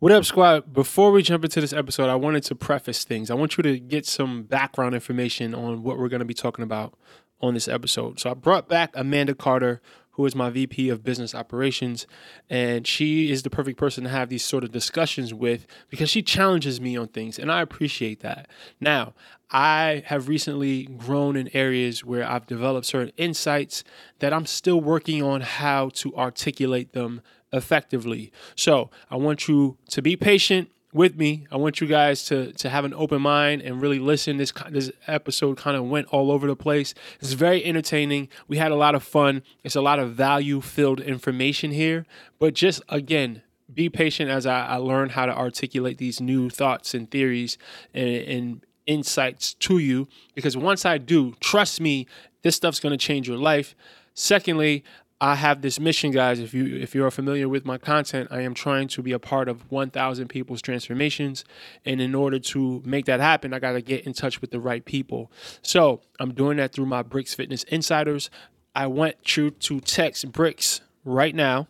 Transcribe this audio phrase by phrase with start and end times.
[0.00, 0.72] What up, squad?
[0.72, 3.32] Before we jump into this episode, I wanted to preface things.
[3.32, 6.62] I want you to get some background information on what we're going to be talking
[6.62, 6.94] about
[7.40, 8.20] on this episode.
[8.20, 9.82] So I brought back Amanda Carter,
[10.12, 12.06] who is my VP of Business Operations,
[12.48, 16.22] and she is the perfect person to have these sort of discussions with because she
[16.22, 18.46] challenges me on things, and I appreciate that.
[18.80, 19.14] Now,
[19.50, 23.82] I have recently grown in areas where I've developed certain insights
[24.20, 27.20] that I'm still working on how to articulate them
[27.52, 28.32] effectively.
[28.56, 31.46] So I want you to be patient with me.
[31.50, 34.36] I want you guys to to have an open mind and really listen.
[34.38, 36.94] This this episode kind of went all over the place.
[37.20, 38.28] It's very entertaining.
[38.46, 39.42] We had a lot of fun.
[39.64, 42.06] It's a lot of value filled information here.
[42.38, 43.42] But just again,
[43.72, 47.58] be patient as I, I learn how to articulate these new thoughts and theories
[47.92, 50.08] and, and insights to you.
[50.34, 52.06] Because once I do, trust me,
[52.42, 53.74] this stuff's going to change your life.
[54.14, 54.84] Secondly,
[55.20, 56.38] I have this mission, guys.
[56.38, 59.48] If you if you're familiar with my content, I am trying to be a part
[59.48, 61.44] of 1,000 people's transformations,
[61.84, 64.60] and in order to make that happen, I got to get in touch with the
[64.60, 65.32] right people.
[65.60, 68.30] So I'm doing that through my Bricks Fitness Insiders.
[68.76, 71.66] I want you to text Bricks right now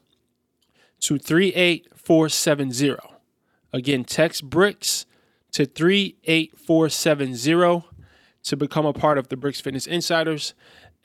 [1.01, 2.97] to 38470.
[3.73, 5.07] Again, text Bricks
[5.53, 7.85] to 38470
[8.43, 10.53] to become a part of the Bricks Fitness Insiders,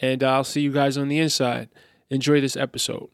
[0.01, 1.69] and I'll see you guys on the inside.
[2.09, 3.09] Enjoy this episode.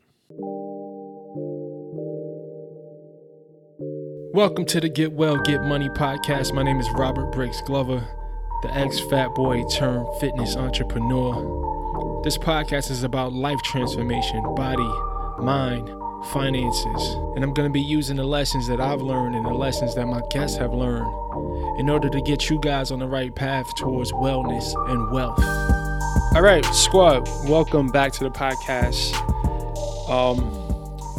[4.34, 6.54] Welcome to the Get Well, Get Money podcast.
[6.54, 8.08] My name is Robert Briggs Glover,
[8.64, 12.22] the ex fat boy turned fitness entrepreneur.
[12.24, 14.90] This podcast is about life transformation, body,
[15.42, 15.88] mind,
[16.32, 17.14] finances.
[17.36, 20.06] And I'm going to be using the lessons that I've learned and the lessons that
[20.08, 24.12] my guests have learned in order to get you guys on the right path towards
[24.14, 25.40] wellness and wealth.
[26.36, 29.16] All right, squad, welcome back to the podcast.
[30.08, 30.40] Um,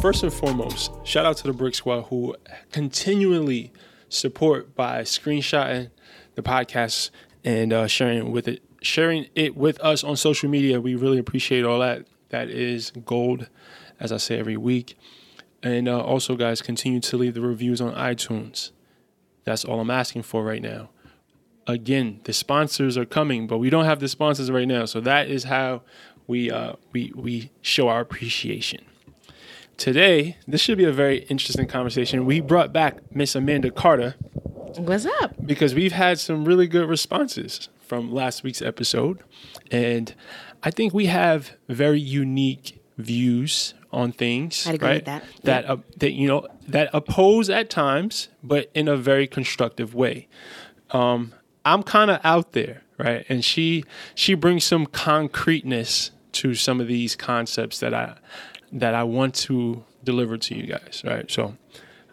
[0.01, 2.33] first and foremost, shout out to the Brick Squad who
[2.71, 3.73] continually
[4.07, 5.89] support by screenshotting
[6.35, 7.09] the podcast
[7.43, 10.79] and uh, sharing it with it, sharing it with us on social media.
[10.79, 12.07] We really appreciate all that.
[12.29, 13.49] That is gold,
[13.99, 14.97] as I say every week.
[15.61, 18.71] And uh, also, guys, continue to leave the reviews on iTunes.
[19.43, 20.89] That's all I'm asking for right now
[21.67, 24.85] again, the sponsors are coming, but we don't have the sponsors right now.
[24.85, 25.81] So that is how
[26.27, 28.85] we uh, we we show our appreciation.
[29.77, 32.25] Today, this should be a very interesting conversation.
[32.25, 34.15] We brought back Miss Amanda Carter.
[34.77, 35.33] What's up?
[35.45, 39.19] Because we've had some really good responses from last week's episode,
[39.69, 40.13] and
[40.63, 44.65] I think we have very unique views on things.
[44.67, 44.95] i agree right?
[44.95, 45.23] with that.
[45.43, 50.27] That uh, that you know that oppose at times, but in a very constructive way.
[50.91, 51.33] Um,
[51.65, 53.25] I'm kind of out there, right?
[53.29, 53.83] And she
[54.15, 58.17] she brings some concreteness to some of these concepts that I
[58.71, 61.29] that I want to deliver to you guys, right?
[61.29, 61.55] So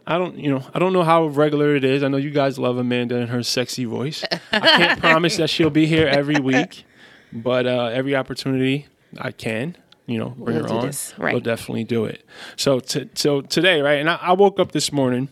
[0.06, 2.02] I don't, you know, I don't know how regular it is.
[2.02, 4.24] I know you guys love Amanda and her sexy voice.
[4.52, 6.84] I can't promise that she'll be here every week,
[7.32, 8.86] but uh, every opportunity
[9.18, 9.76] I can,
[10.06, 10.86] you know, bring We'll her on.
[10.86, 11.32] this, right.
[11.34, 12.24] We'll definitely do it.
[12.56, 14.00] So, t- so today, right?
[14.00, 15.28] And I, I woke up this morning.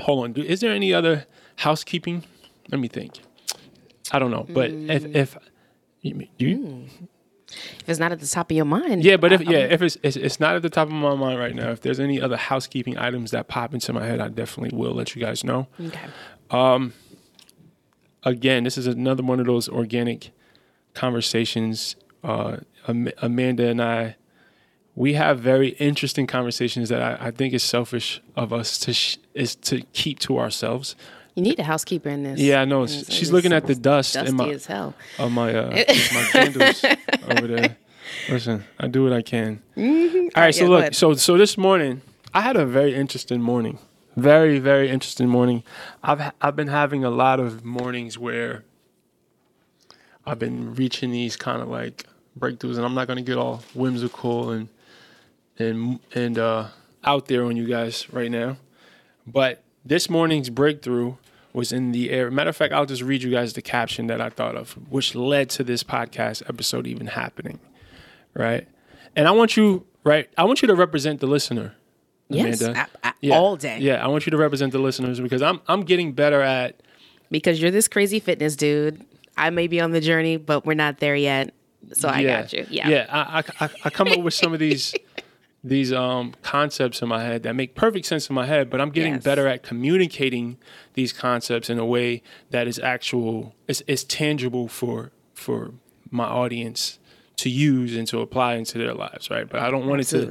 [0.00, 1.26] Hold on, do- is there any other
[1.56, 2.24] housekeeping?
[2.70, 3.18] Let me think.
[4.14, 5.36] I don't know, but if if
[6.02, 6.84] you, you
[7.80, 9.80] If it's not at the top of your mind, yeah, but if I- yeah, if
[9.82, 11.70] it's, it's it's not at the top of my mind right now.
[11.70, 15.14] If there's any other housekeeping items that pop into my head, I definitely will let
[15.14, 15.66] you guys know.
[15.80, 16.00] Okay.
[16.50, 16.92] Um.
[18.26, 20.30] Again, this is another one of those organic
[20.94, 21.96] conversations.
[22.22, 22.58] Uh,
[22.88, 24.16] Am- Amanda and I,
[24.94, 29.18] we have very interesting conversations that I, I think is selfish of us to sh-
[29.34, 30.96] is to keep to ourselves.
[31.34, 32.38] You need a housekeeper in this.
[32.38, 32.86] Yeah, I know.
[32.86, 34.94] She's looking at the dust in my as hell.
[35.18, 35.70] of my uh,
[36.14, 36.84] my candles
[37.28, 37.76] over there.
[38.28, 39.60] Listen, I do what I can.
[39.76, 40.64] All right, so Mm-hmm.
[40.64, 42.02] Yeah, go look, so so this morning
[42.32, 43.78] I had a very interesting morning.
[44.16, 45.64] Very very interesting morning.
[46.04, 48.62] I've I've been having a lot of mornings where
[50.24, 52.06] I've been reaching these kind of like
[52.38, 54.68] breakthroughs, and I'm not gonna get all whimsical and
[55.58, 56.68] and and uh,
[57.02, 58.56] out there on you guys right now.
[59.26, 61.16] But this morning's breakthrough
[61.54, 62.30] was in the air.
[62.30, 65.14] Matter of fact, I'll just read you guys the caption that I thought of, which
[65.14, 67.60] led to this podcast episode even happening.
[68.34, 68.68] Right.
[69.16, 70.28] And I want you, right?
[70.36, 71.74] I want you to represent the listener.
[72.28, 72.88] Yes, Amanda.
[73.04, 73.78] a- a- all day.
[73.80, 76.80] Yeah, I want you to represent the listeners because I'm I'm getting better at
[77.30, 79.04] Because you're this crazy fitness dude.
[79.36, 81.54] I may be on the journey, but we're not there yet.
[81.92, 82.66] So I got you.
[82.70, 82.88] Yeah.
[82.88, 84.94] Yeah, I, I, I, I come up with some of these
[85.66, 88.90] these um, concepts in my head that make perfect sense in my head, but I'm
[88.90, 89.24] getting Yes.
[89.24, 90.58] better at communicating
[90.92, 95.72] these concepts in a way that is actual, is, is tangible for for
[96.10, 96.98] my audience
[97.36, 99.48] to use and to apply into their lives, right?
[99.48, 100.26] But I don't want it to.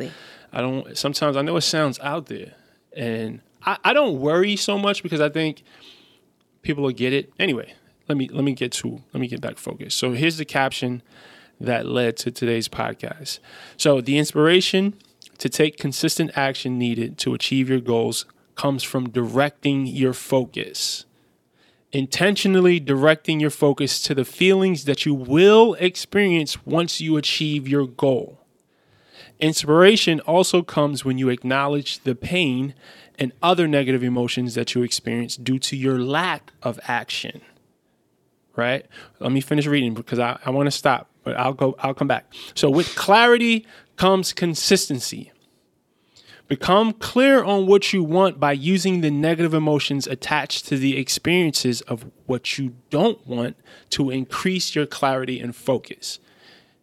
[0.54, 0.96] I don't.
[0.98, 2.54] Sometimes I know it sounds out there,
[2.96, 5.64] and I, I don't worry so much because I think
[6.62, 7.74] people will get it anyway.
[8.08, 9.98] Let me let me get to let me get back focused.
[9.98, 11.02] So here's the caption
[11.60, 13.40] that led to today's podcast.
[13.78, 14.94] So the inspiration
[15.38, 18.26] to take consistent action needed to achieve your goals
[18.56, 21.06] comes from directing your focus.
[21.92, 27.86] Intentionally directing your focus to the feelings that you will experience once you achieve your
[27.86, 28.40] goal.
[29.40, 32.74] Inspiration also comes when you acknowledge the pain
[33.20, 37.42] and other negative emotions that you experience due to your lack of action.
[38.56, 38.86] Right?
[39.20, 42.08] Let me finish reading because I, I want to stop, but I'll go I'll come
[42.08, 42.32] back.
[42.54, 43.66] So with clarity
[43.96, 45.32] comes consistency.
[46.48, 51.82] Become clear on what you want by using the negative emotions attached to the experiences
[51.82, 53.56] of what you don't want
[53.92, 56.20] to increase your clarity and focus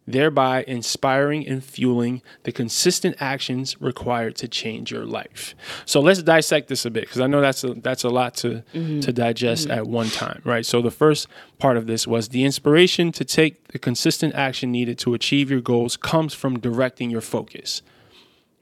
[0.07, 5.55] thereby inspiring and fueling the consistent actions required to change your life.
[5.85, 8.63] So let's dissect this a bit because I know that's a, that's a lot to
[8.73, 9.01] mm-hmm.
[9.01, 9.77] to digest mm-hmm.
[9.77, 10.65] at one time, right?
[10.65, 11.27] So the first
[11.59, 15.61] part of this was the inspiration to take the consistent action needed to achieve your
[15.61, 17.81] goals comes from directing your focus.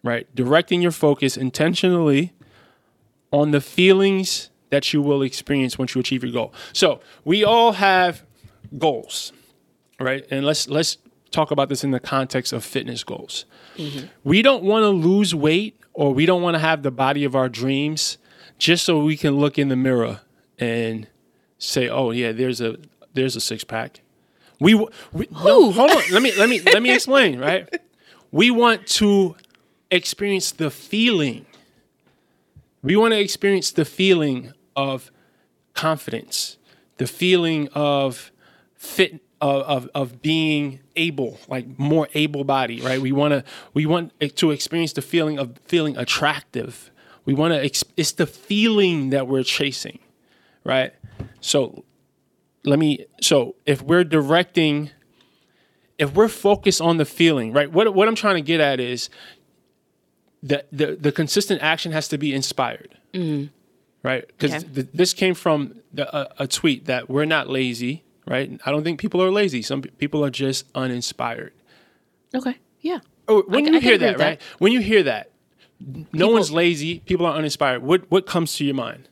[0.02, 0.34] Right?
[0.34, 2.32] Directing your focus intentionally
[3.32, 6.54] on the feelings that you will experience once you achieve your goal.
[6.72, 8.24] So, we all have
[8.78, 9.34] goals,
[10.00, 10.26] right?
[10.32, 10.98] And let's let's
[11.32, 13.46] talk about this in the context of fitness goals.
[13.78, 14.08] Mm-hmm.
[14.24, 17.36] We don't want to lose weight or we don't want to have the body of
[17.36, 18.18] our dreams
[18.58, 20.22] just so we can look in the mirror
[20.58, 21.08] and
[21.58, 22.78] say, "Oh yeah, there's a
[23.14, 24.02] there's a six pack."
[24.60, 26.04] We, we no, hold on.
[26.12, 27.40] Let me let me let me explain.
[27.40, 27.70] Right,
[28.32, 29.36] we want to
[29.90, 31.46] experience the feeling.
[32.82, 35.12] We want to experience the feeling of
[35.74, 36.58] confidence,
[36.98, 38.32] the feeling of
[38.76, 43.02] fit of, of, of being able, like more able body, right?
[43.02, 43.44] We want to
[43.74, 46.92] we want to experience the feeling of feeling attractive.
[47.26, 50.00] We want to ex- it's the feeling that we're chasing,
[50.64, 50.94] right?
[51.42, 51.84] So
[52.64, 54.92] let me so if we're directing
[55.98, 57.72] if we're focused on the feeling, right?
[57.72, 59.10] What what I'm trying to get at is
[60.44, 62.98] that the the consistent action has to be inspired.
[63.14, 63.48] Mm-hmm.
[64.02, 64.38] Right?
[64.38, 64.64] Cuz
[64.94, 68.62] this came from the, a, a tweet that we're not lazy right?
[68.66, 69.62] I don't think people are lazy.
[69.62, 71.52] Some people are just uninspired.
[72.34, 72.56] Okay.
[72.80, 73.00] Yeah.
[73.28, 74.40] Oh, when I, you I hear that, right?
[74.40, 74.60] That.
[74.60, 75.32] When you hear that,
[75.80, 77.00] no people, one's lazy.
[77.00, 77.82] People are uninspired.
[77.84, 79.10] What what comes to your mind?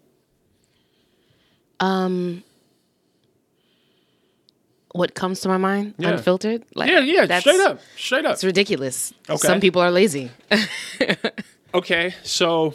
[1.79, 2.43] Um.
[4.93, 5.95] What comes to my mind?
[5.97, 6.11] Yeah.
[6.11, 6.63] Unfiltered.
[6.73, 7.39] Like, yeah, yeah.
[7.39, 7.81] Straight up.
[7.97, 8.33] Straight up.
[8.33, 9.13] It's ridiculous.
[9.29, 9.37] Okay.
[9.37, 10.31] Some people are lazy.
[11.73, 12.73] okay, so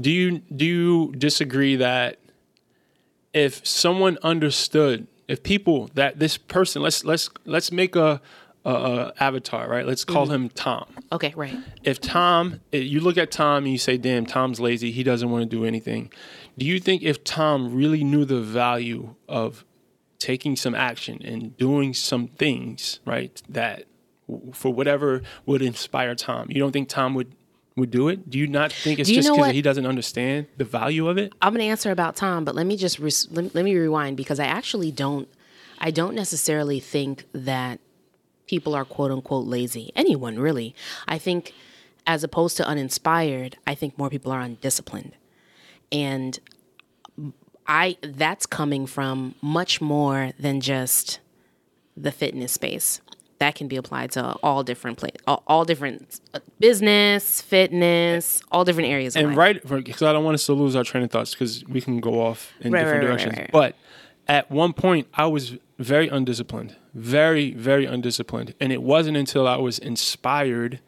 [0.00, 2.18] do you do you disagree that
[3.32, 8.20] if someone understood, if people that this person, let's let's let's make a,
[8.64, 9.86] a, a avatar, right?
[9.86, 10.34] Let's call mm-hmm.
[10.34, 10.86] him Tom.
[11.12, 11.56] Okay, right.
[11.82, 14.90] If Tom, you look at Tom and you say, "Damn, Tom's lazy.
[14.90, 16.12] He doesn't want to do anything."
[16.56, 19.64] Do you think if Tom really knew the value of
[20.18, 23.84] taking some action and doing some things, right, that
[24.52, 27.34] for whatever would inspire Tom, you don't think Tom would
[27.78, 28.28] would do it?
[28.28, 31.32] Do you not think it's just because he doesn't understand the value of it?
[31.40, 34.16] I'm going to answer about Tom, but let me just re- let, let me rewind
[34.16, 35.28] because I actually don't
[35.78, 37.80] I don't necessarily think that
[38.46, 39.92] people are quote unquote lazy.
[39.94, 40.74] Anyone really.
[41.06, 41.52] I think
[42.06, 45.12] as opposed to uninspired, I think more people are undisciplined.
[45.92, 46.38] And
[47.66, 51.20] I that's coming from much more than just
[51.96, 53.00] the fitness space
[53.38, 58.64] that can be applied to all different places, all, all, different uh, business, fitness, all
[58.64, 59.16] different areas.
[59.16, 61.80] And right, because I don't want us to lose our train of thoughts because we
[61.80, 63.38] can go off in right, different right, directions.
[63.38, 63.76] Right, but
[64.26, 69.56] at one point, I was very undisciplined, very, very undisciplined, and it wasn't until I
[69.56, 70.80] was inspired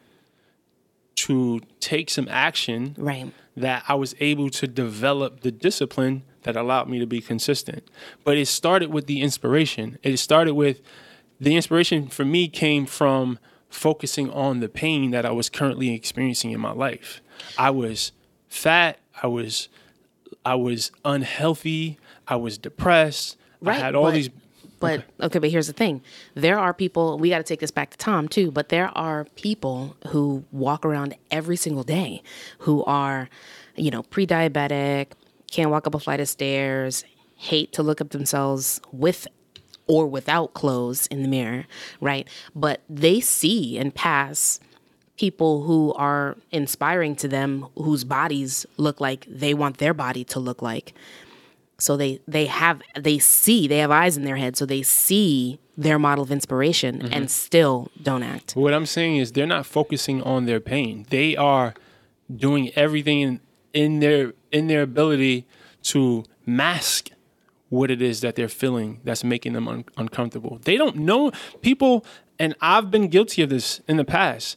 [1.17, 3.33] to take some action right.
[3.57, 7.89] that I was able to develop the discipline that allowed me to be consistent.
[8.25, 9.99] But it started with the inspiration.
[10.03, 10.81] It started with
[11.41, 16.51] the inspiration for me came from focusing on the pain that I was currently experiencing
[16.51, 17.23] in my life.
[17.57, 18.13] I was
[18.49, 19.69] fat, I was
[20.45, 23.37] I was unhealthy, I was depressed.
[23.61, 24.31] Right, I had all but, these
[24.81, 25.05] But okay.
[25.23, 26.03] okay, but here's the thing.
[26.35, 29.27] There are people, we got to take this back to Tom too, but there are
[29.37, 32.23] people who walk around every single day
[32.61, 33.29] who are,
[33.77, 35.13] you know, pre-diabetic,
[35.51, 37.05] can't walk up a flight of stairs,
[37.37, 39.27] hate to look up themselves with
[39.91, 41.65] or without clothes in the mirror,
[42.01, 42.29] right?
[42.55, 44.61] But they see and pass
[45.17, 50.39] people who are inspiring to them whose bodies look like they want their body to
[50.39, 50.95] look like.
[51.79, 55.59] So they they have they see they have eyes in their head so they see
[55.77, 57.13] their model of inspiration mm-hmm.
[57.13, 58.55] and still don't act.
[58.55, 61.05] What I'm saying is they're not focusing on their pain.
[61.11, 61.75] They are
[62.35, 63.41] doing everything in
[63.73, 65.47] in their in their ability
[65.83, 67.11] to mask
[67.71, 70.61] what it is that they're feeling that's making them un- uncomfortable.
[70.65, 72.05] They don't know people,
[72.39, 74.57] and I've been guilty of this in the past.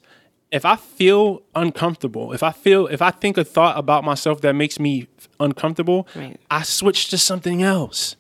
[0.52, 4.54] If I feel uncomfortable, if I feel, if I think a thought about myself that
[4.54, 5.08] makes me
[5.40, 6.40] uncomfortable, Right.
[6.52, 8.16] I switch to something else.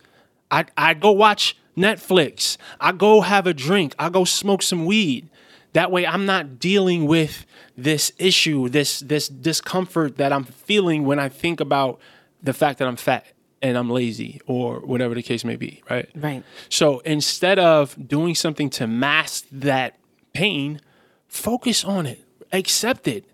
[0.50, 2.58] I I go watch Netflix.
[2.80, 3.94] I go have a drink.
[4.00, 5.30] I go smoke some weed.
[5.74, 7.46] That way I'm not dealing with
[7.76, 12.00] this issue, this this discomfort that I'm feeling when I think about
[12.44, 13.26] the fact that I'm fat
[13.64, 16.10] and I'm lazy or whatever the case may be, right?
[16.14, 16.44] Right.
[16.70, 19.98] So instead of doing something to mask that
[20.34, 20.82] pain,
[21.28, 23.26] focus on it, accept it,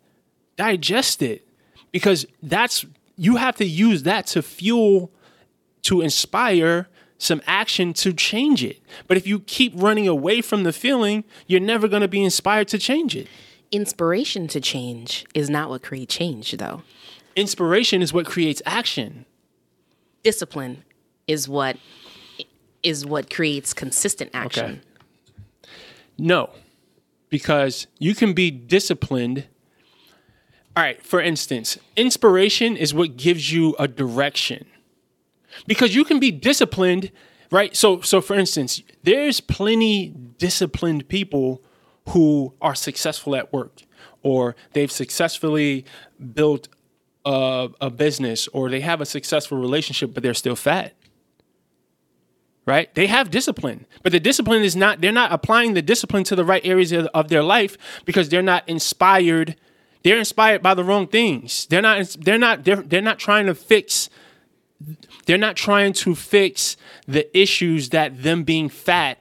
[0.55, 1.47] digest it,
[1.91, 2.85] because that's
[3.17, 5.11] you have to use that to fuel,
[5.81, 8.81] to inspire some action to change it.
[9.07, 12.69] But if you keep running away from the feeling, you're never going to be inspired
[12.69, 13.27] to change it.
[13.71, 16.83] Inspiration to change is not what creates change, though.
[17.35, 19.25] Inspiration is what creates action.
[20.23, 20.83] Discipline
[21.27, 21.77] is what
[22.83, 24.81] is what creates consistent action.
[26.17, 26.49] No,
[27.29, 29.45] because you can be disciplined.
[30.75, 34.65] All right, for instance, inspiration is what gives you a direction.
[35.67, 37.11] Because you can be disciplined,
[37.51, 37.75] right?
[37.75, 41.61] So so for instance, there's plenty disciplined people
[42.09, 43.81] who are successful at work
[44.23, 45.85] or they've successfully
[46.33, 46.67] built
[47.25, 50.93] a, a business or they have a successful relationship but they're still fat
[52.69, 52.93] right?
[52.93, 56.45] They have discipline, but the discipline is not, they're not applying the discipline to the
[56.45, 59.55] right areas of, of their life because they're not inspired.
[60.03, 61.65] They're inspired by the wrong things.
[61.65, 64.11] They're not, they're not, they're, they're not trying to fix,
[65.25, 69.17] they're not trying to fix the issues that them being fat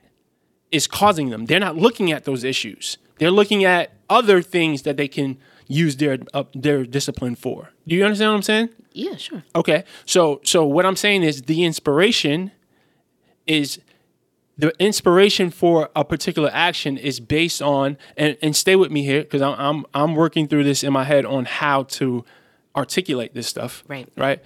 [0.71, 1.47] is causing them.
[1.47, 2.99] They're not looking at those issues.
[3.19, 7.71] They're looking at other things that they can use their, uh, their discipline for.
[7.87, 8.69] Do you understand what I'm saying?
[8.93, 9.45] Yeah, sure.
[9.55, 9.85] Okay.
[10.07, 12.51] So so what I'm saying is the inspiration
[13.47, 13.81] is
[14.57, 19.23] the inspiration for a particular action is based on and, and stay with me here
[19.23, 22.25] because I'm, I'm I'm working through this in my head on how to
[22.75, 23.85] articulate this stuff.
[23.87, 24.09] Right.
[24.17, 24.43] Right.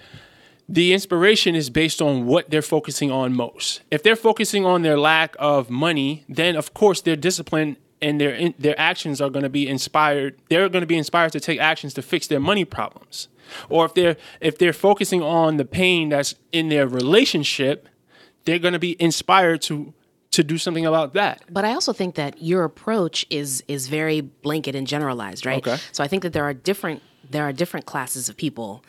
[0.69, 3.81] The inspiration is based on what they're focusing on most.
[3.91, 8.33] If they're focusing on their lack of money, then of course their discipline and their
[8.33, 10.39] in, their actions are going to be inspired.
[10.49, 13.29] They're going to be inspired to take actions to fix their money problems.
[13.69, 17.87] Or if they're if they're focusing on the pain that's in their relationship,
[18.45, 19.93] they're going to be inspired to
[20.31, 21.43] to do something about that.
[21.49, 25.65] But I also think that your approach is is very blanket and generalized, right?
[25.65, 25.77] Okay.
[25.91, 28.83] So I think that there are different there are different classes of people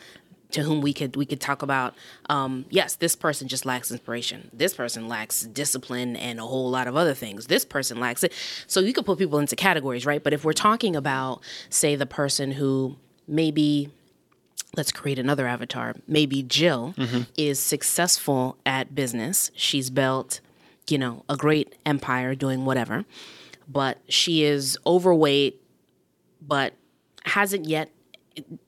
[0.55, 1.95] to whom we could we could talk about.
[2.31, 4.51] Um, yes, this person just lacks inspiration.
[4.53, 7.47] This person lacks discipline and a whole lot of other things.
[7.49, 8.33] This person lacks it.
[8.67, 10.23] So you could put people into categories, right?
[10.23, 12.97] But if we're talking about, say, the person who
[13.27, 13.91] maybe
[14.77, 15.95] let's create another avatar.
[16.09, 16.95] Maybe Jill
[17.37, 19.51] is successful at business.
[19.55, 20.41] She's built,
[20.89, 23.05] you know, a great empire doing whatever,
[23.69, 25.63] but she is overweight,
[26.43, 26.75] but
[27.25, 27.91] hasn't yet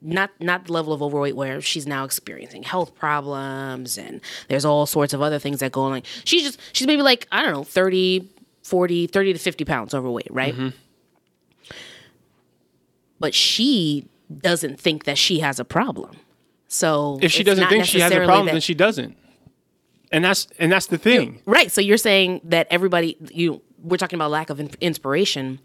[0.00, 4.87] not not the level of overweight where she's now experiencing health problems and there's all
[4.87, 6.02] sorts of other things that go on.
[6.25, 8.28] She's just she's maybe like, I don't know, 30,
[8.62, 10.54] 40, 30 to 50 pounds overweight, right?
[10.54, 10.68] Mm-hmm.
[13.18, 14.06] But she
[14.42, 16.16] doesn't think that she has a problem.
[16.68, 19.16] So If she doesn't think she has a problem, that- then she doesn't.
[20.12, 21.40] And that's and that's the thing.
[21.46, 21.70] right.
[21.70, 25.58] So you're saying that everybody you we're talking about lack of inspiration.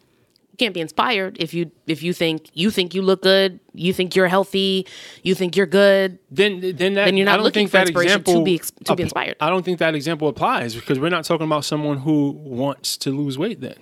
[0.62, 3.94] You can't be inspired if you if you think you think you look good, you
[3.94, 4.86] think you're healthy,
[5.24, 6.20] you think you're good.
[6.30, 8.62] Then then that Then you're not I don't looking think for that inspiration to be
[8.84, 9.38] to be inspired.
[9.39, 13.10] I don't think that example applies because we're not talking about someone who wants to
[13.10, 13.74] lose weight then.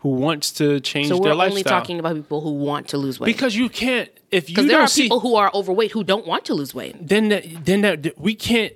[0.00, 3.18] Who wants to change So their we're only talking about people who want to lose
[3.18, 3.28] weight.
[3.28, 6.26] because you can't if you Because there are see people who are overweight who don't
[6.26, 6.94] want to lose weight.
[7.00, 8.74] then that, then that we can't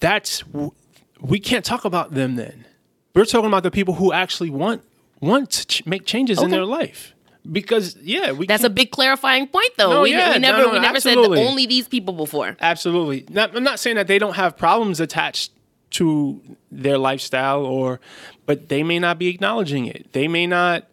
[0.00, 0.42] that's
[1.20, 2.64] we can't talk about them then
[3.14, 4.80] we're talking about the people who actually want
[5.20, 7.14] want to ch- make changes in their life.
[7.50, 9.90] Because yeah we That's a big clarifying point, though.
[9.90, 12.56] No, we, yeah, we never no, we never said only these people before.
[12.60, 13.24] absolutely.
[13.30, 15.52] Not, i'm not saying that they don't have problems attached
[15.90, 18.00] to their lifestyle or
[18.44, 20.12] but they may not be acknowledging it.
[20.12, 20.84] They may not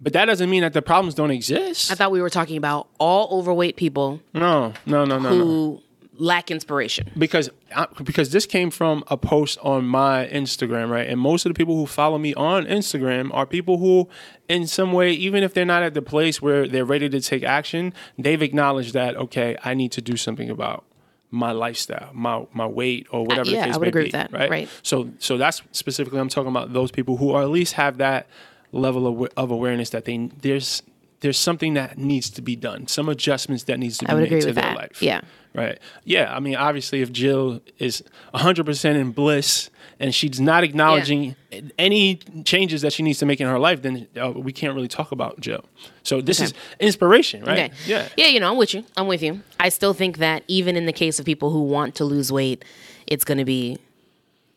[0.00, 1.90] but that doesn't mean that the problems don't exist.
[1.90, 5.44] I thought we were talking about all overweight people no no no no no.
[5.44, 5.82] who
[6.22, 7.10] lack inspiration.
[7.18, 11.08] because I, because this came from a post on my Instagram, right?
[11.08, 14.08] And most of the people who follow me on Instagram are people who,
[14.48, 17.42] in some way, even if they're not at the place where they're ready to take
[17.42, 20.84] action, they've acknowledged that okay, I need to do something about
[21.30, 23.50] my lifestyle, my my weight, or whatever.
[23.50, 24.50] yeah, the case I would may agree be, with that, Right.
[24.50, 24.68] right.
[24.82, 28.26] So so that's specifically I'm talking about those people who are at least have that
[28.70, 30.82] level of, of awareness that they there's
[31.22, 34.40] there's something that needs to be done, some adjustments that needs to be made agree
[34.40, 34.76] to with their that.
[34.76, 35.02] life.
[35.02, 35.22] Yeah.
[35.54, 35.78] Right.
[36.04, 36.34] Yeah.
[36.34, 38.02] I mean, obviously, if Jill is
[38.34, 41.36] 100% in bliss and she's not acknowledging
[41.78, 44.88] any changes that she needs to make in her life, then uh, we can't really
[44.88, 45.64] talk about Jill.
[46.02, 46.46] So this Okay.
[46.46, 47.70] is inspiration, right?
[47.70, 47.72] Okay.
[47.86, 48.08] Yeah.
[48.16, 48.84] Yeah, you know, I'm with you.
[48.96, 49.42] I'm with you.
[49.60, 52.64] I still think that even in the case of people who want to lose weight,
[53.06, 53.78] it's going to be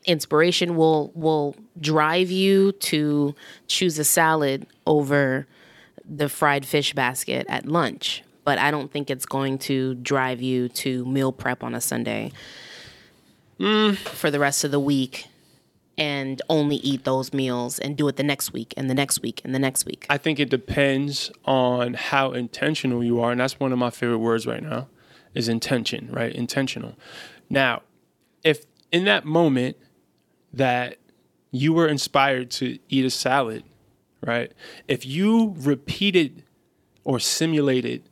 [0.05, 3.34] inspiration will will drive you to
[3.67, 5.48] choose a salad over
[6.07, 8.24] the fried fish basket at lunch.
[8.43, 12.31] But I don't think it's going to drive you to meal prep on a Sunday
[13.57, 15.27] for the rest of the week
[15.97, 19.41] and only eat those meals and do it the next week and the next week
[19.43, 20.05] and the next week.
[20.09, 24.19] I think it depends on how intentional you are, and that's one of my favorite
[24.19, 24.89] words right now
[25.33, 26.33] is intention, right?
[26.33, 26.95] Intentional.
[27.50, 27.81] Now,
[28.43, 29.77] if in that moment
[30.53, 30.97] that
[31.51, 33.63] you were inspired to eat a salad,
[34.22, 34.51] right?
[34.88, 36.43] If you repeated
[37.03, 38.03] or simulated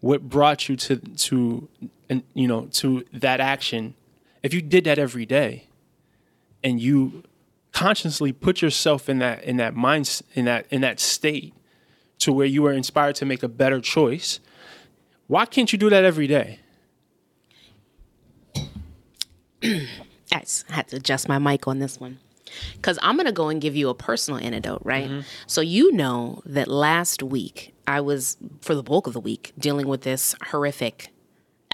[0.00, 1.68] what brought you to to
[2.08, 3.94] and you know to that action,
[4.42, 5.68] if you did that every day,
[6.62, 7.22] and you
[7.72, 11.54] consciously put yourself in that in that mind in that in that state
[12.18, 14.38] to where you are inspired to make a better choice
[15.26, 16.60] why can't you do that every day
[20.34, 22.18] I had to adjust my mic on this one.
[22.74, 25.08] Because I'm going to go and give you a personal anecdote, right?
[25.08, 25.20] Mm-hmm.
[25.46, 29.88] So, you know that last week, I was, for the bulk of the week, dealing
[29.88, 31.08] with this horrific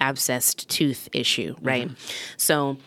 [0.00, 1.66] abscessed tooth issue, mm-hmm.
[1.66, 1.90] right?
[2.36, 2.78] So,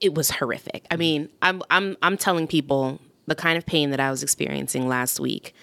[0.00, 0.86] it was horrific.
[0.90, 1.00] I mm-hmm.
[1.00, 5.18] mean, I'm, I'm, I'm telling people the kind of pain that I was experiencing last
[5.18, 5.54] week.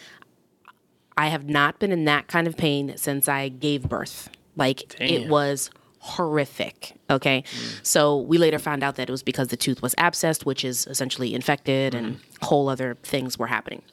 [1.17, 4.29] I have not been in that kind of pain since I gave birth.
[4.55, 5.69] Like, it was
[6.03, 6.93] horrific.
[7.11, 7.43] Okay.
[7.83, 10.87] So we later found out that it was because the tooth was abscessed, which is
[10.87, 12.45] essentially infected and mm-hmm.
[12.45, 13.83] whole other things were happening.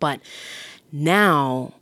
[0.00, 0.20] But
[0.90, 1.74] now,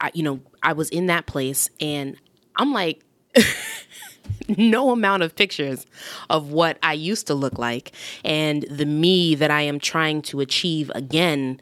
[0.00, 2.16] I, you know, I was in that place and
[2.56, 3.04] I'm like,
[4.48, 5.86] no amount of pictures
[6.30, 7.92] of what I used to look like
[8.24, 11.60] and the me that I am trying to achieve again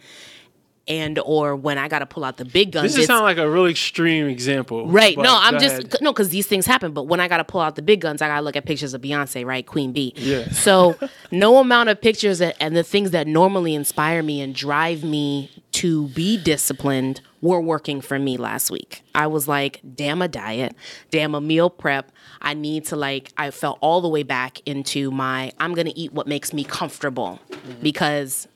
[0.89, 2.85] and or when I got to pull out the big guns.
[2.85, 5.17] this is it's- sound like a really extreme example Right.
[5.17, 5.97] No, I'm just ahead.
[6.01, 6.93] no, because these things happen.
[6.93, 8.65] But when I got to pull out the big guns, I got to look at
[8.65, 9.67] pictures of Beyonce, right?
[9.67, 10.15] Queen B.
[10.17, 10.49] Yeah.
[10.51, 10.97] So
[11.31, 15.51] no amount of pictures that, and the things that normally inspire me and drive me
[15.73, 19.03] to be disciplined were working for me last week.
[19.15, 20.75] I was like, damn a diet,
[21.11, 22.11] damn a meal prep.
[22.41, 23.33] I need to like.
[23.37, 25.53] I fell all the way back into my.
[25.59, 27.83] I'm gonna eat what makes me comfortable mm-hmm.
[27.83, 28.49] because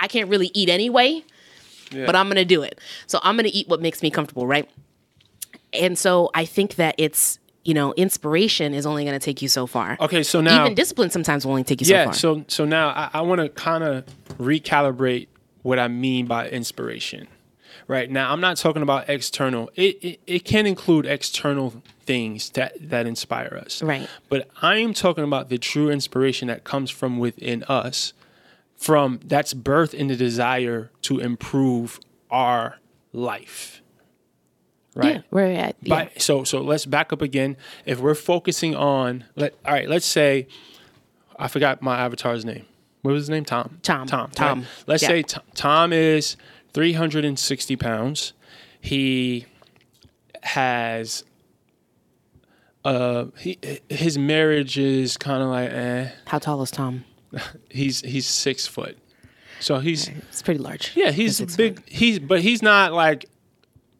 [0.00, 1.22] I can't really eat anyway
[1.92, 2.78] but I'm gonna do it.
[3.08, 4.68] So I'm gonna eat what makes me comfortable, right?
[5.72, 9.66] And so I think that it's you know inspiration is only gonna take you so
[9.66, 9.96] far.
[10.00, 12.14] okay so now Even discipline sometimes will only take you so yeah far.
[12.14, 14.04] so so now i, I want to kind of
[14.38, 15.26] recalibrate
[15.62, 17.28] what i mean by inspiration
[17.86, 22.72] right now i'm not talking about external it, it it can include external things that
[22.80, 24.08] that inspire us Right.
[24.30, 28.14] but i am talking about the true inspiration that comes from within us
[28.80, 32.78] from that's birth in the desire to improve our
[33.12, 33.82] life
[34.94, 36.04] right yeah, we're at yeah.
[36.06, 37.56] But so so let's back up again.
[37.84, 40.48] If we're focusing on let all right, let's say
[41.38, 42.64] I forgot my avatar's name.
[43.02, 43.44] What was his name?
[43.44, 43.78] Tom.
[43.82, 44.06] Tom.
[44.06, 44.30] Tom.
[44.32, 44.58] Tom.
[44.60, 44.68] right?
[44.86, 45.08] Let's Yeah.
[45.08, 46.36] say Tom, Tom is
[46.74, 48.32] 360 pounds.
[48.80, 49.46] He
[50.42, 51.24] has
[52.84, 56.08] uh he his marriage is kind of like eh.
[56.26, 57.04] How tall is Tom?
[57.70, 58.98] He's he's six foot.
[59.60, 60.92] So he's It's pretty large.
[60.96, 61.86] yeah, he's six big.
[61.88, 63.26] He's but he's not like,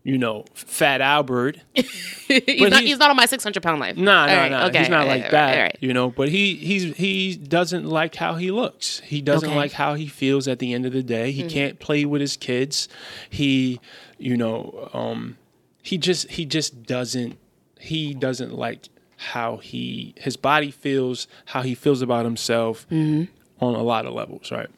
[0.02, 1.58] you know, Fat Albert.
[1.74, 3.96] he's, not, he- he's not on my 600 pound life.
[3.96, 4.66] No, no, no.
[4.68, 5.60] okay, he's not all like right, that.
[5.60, 5.76] right.
[5.80, 9.00] You know, but he he's he doesn't like how he looks.
[9.00, 9.56] He doesn't Okay.
[9.58, 11.30] like how he feels at the end of the day.
[11.32, 12.88] He can't play with his kids.
[13.28, 13.80] He,
[14.18, 15.36] you know, um,
[15.82, 17.38] he just he just doesn't
[17.78, 18.88] he doesn't like
[19.20, 23.24] how he his body feels, how he feels about himself mm-hmm.
[23.62, 24.70] on a lot of levels, right?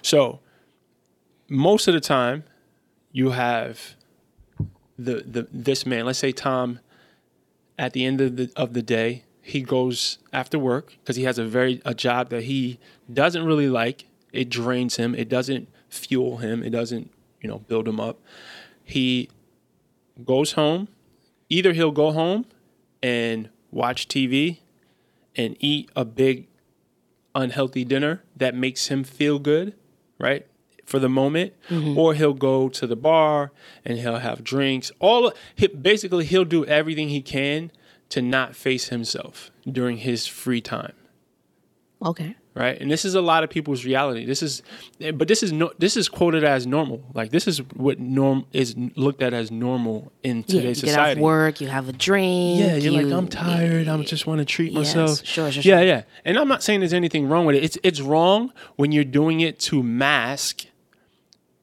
[0.00, 0.38] So
[1.48, 2.44] most of the time
[3.10, 3.96] you have
[4.96, 6.78] the the this man, let's say Tom
[7.76, 11.36] at the end of the of the day, he goes after work because he has
[11.36, 12.78] a very a job that he
[13.12, 14.04] doesn't really like.
[14.32, 15.16] It drains him.
[15.16, 16.62] It doesn't fuel him.
[16.62, 18.20] It doesn't you know build him up.
[18.84, 19.30] He
[20.24, 20.86] goes home.
[21.48, 22.46] Either he'll go home
[23.02, 24.58] and watch TV
[25.36, 26.48] and eat a big
[27.34, 29.74] unhealthy dinner that makes him feel good,
[30.18, 30.46] right?
[30.84, 31.96] For the moment, mm-hmm.
[31.96, 33.52] or he'll go to the bar
[33.84, 34.92] and he'll have drinks.
[34.98, 37.70] All he, basically, he'll do everything he can
[38.10, 40.92] to not face himself during his free time.
[42.04, 42.36] Okay.
[42.54, 42.80] Right?
[42.80, 44.24] And this is a lot of people's reality.
[44.26, 44.62] This is,
[45.14, 47.02] but this is no, this is quoted as normal.
[47.14, 50.92] Like this is what norm is looked at as normal in Yeah, today's you get
[50.92, 51.20] society.
[51.20, 52.60] off work, you have a drink.
[52.60, 53.88] Yeah, you're you- like, I'm tired.
[53.88, 55.24] I just want to treat Yes, myself.
[55.24, 55.86] sure, sure, Yeah, sure.
[55.86, 56.02] yeah.
[56.24, 57.64] And I'm not saying there's anything wrong with it.
[57.64, 60.66] It's it's wrong when you're doing it to mask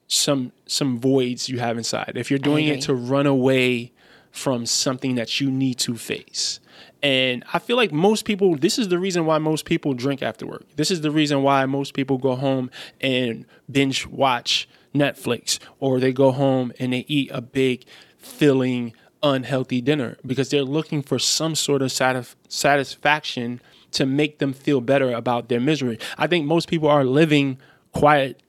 [0.08, 2.14] some some voids you have inside.
[2.16, 3.92] If you're doing it to run away
[4.32, 6.60] from something that you need to face.
[7.02, 10.46] And I feel like most people, this is the reason why most people drink after
[10.46, 10.66] work.
[10.76, 16.12] This is the reason why most people go home and binge watch Netflix or they
[16.12, 17.86] go home and they eat a big,
[18.18, 24.54] filling, unhealthy dinner because they're looking for some sort of satisf- satisfaction to make them
[24.54, 26.00] feel better about their misery.
[26.18, 27.60] I think most people are living
[27.94, 28.42] quiet,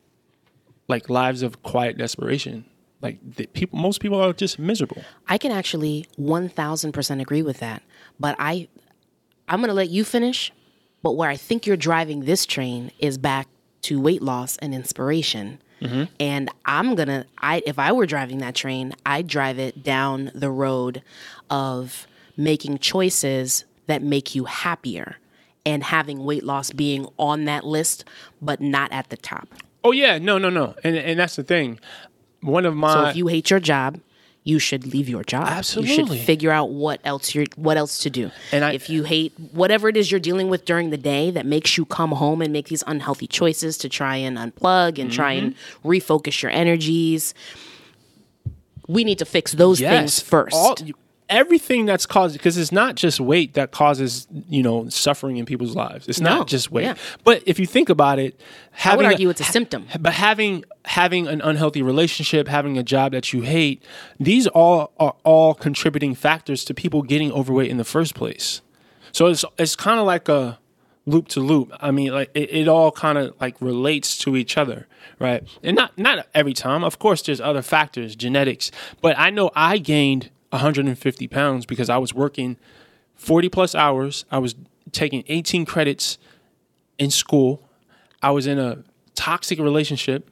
[0.89, 2.65] like lives of quiet desperation.
[3.01, 3.19] Like
[3.55, 5.03] people, most people are just miserable.
[5.27, 7.83] I can actually 1000% agree with that.
[8.21, 8.69] But I
[9.49, 10.53] I'm going to let you finish,
[11.03, 13.49] but where I think you're driving this train is back
[13.83, 15.61] to weight loss and inspiration.
[15.81, 16.05] Mm-hmm.
[16.21, 20.31] And I'm going to I if I were driving that train, I'd drive it down
[20.35, 21.03] the road
[21.49, 22.07] of
[22.37, 25.17] making choices that make you happier
[25.67, 28.05] and having weight loss being on that list
[28.41, 29.49] but not at the top.
[29.83, 31.81] Oh yeah, no, no, no, and and that's the thing.
[32.43, 34.01] One of my So if you hate your job,
[34.43, 35.47] you should leave your job.
[35.49, 35.95] Absolutely.
[35.95, 38.31] You should figure out what else you're what else to do.
[38.53, 41.45] And I- if you hate whatever it is you're dealing with during the day that
[41.45, 45.33] makes you come home and make these unhealthy choices to try and unplug and try
[45.33, 45.89] and Mm-hmm.
[45.89, 47.35] refocus your energies,
[48.89, 50.55] we need to fix those things first.
[50.57, 50.77] all-
[51.31, 55.75] everything that's caused because it's not just weight that causes you know suffering in people's
[55.75, 56.07] lives.
[56.09, 56.85] It's No, not just weight.
[56.85, 56.95] yeah.
[57.25, 58.39] But if you think about it,
[58.85, 59.87] I would having a- it's a symptom.
[59.99, 63.83] but having having an unhealthy relationship, having a job that you hate,
[64.19, 68.61] these all are all contributing factors to people getting overweight in the first place.
[69.13, 70.59] So it's it's kind of like a
[71.07, 71.73] loop to loop.
[71.81, 74.87] I mean, like it, it all kind of like relates to each other,
[75.19, 75.43] right?
[75.63, 76.85] And not not every time.
[76.85, 78.71] Of course, there's other factors, genetics.
[79.01, 82.57] But I know I gained 150 pounds because I was working
[83.15, 84.25] 40 plus hours.
[84.31, 84.55] I was
[84.93, 86.19] taking 18 credits
[86.99, 87.69] in school.
[88.23, 88.85] I was in a
[89.15, 90.31] toxic relationship.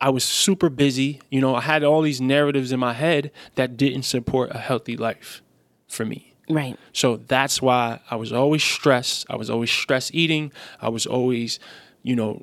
[0.00, 1.20] I was super busy.
[1.30, 4.96] You know, I had all these narratives in my head that didn't support a healthy
[4.96, 5.42] life
[5.88, 6.34] for me.
[6.48, 6.76] right.
[6.92, 9.26] So that's why I was always stressed.
[9.30, 10.52] I was always stress eating.
[10.80, 11.60] I was always,
[12.02, 12.42] you know,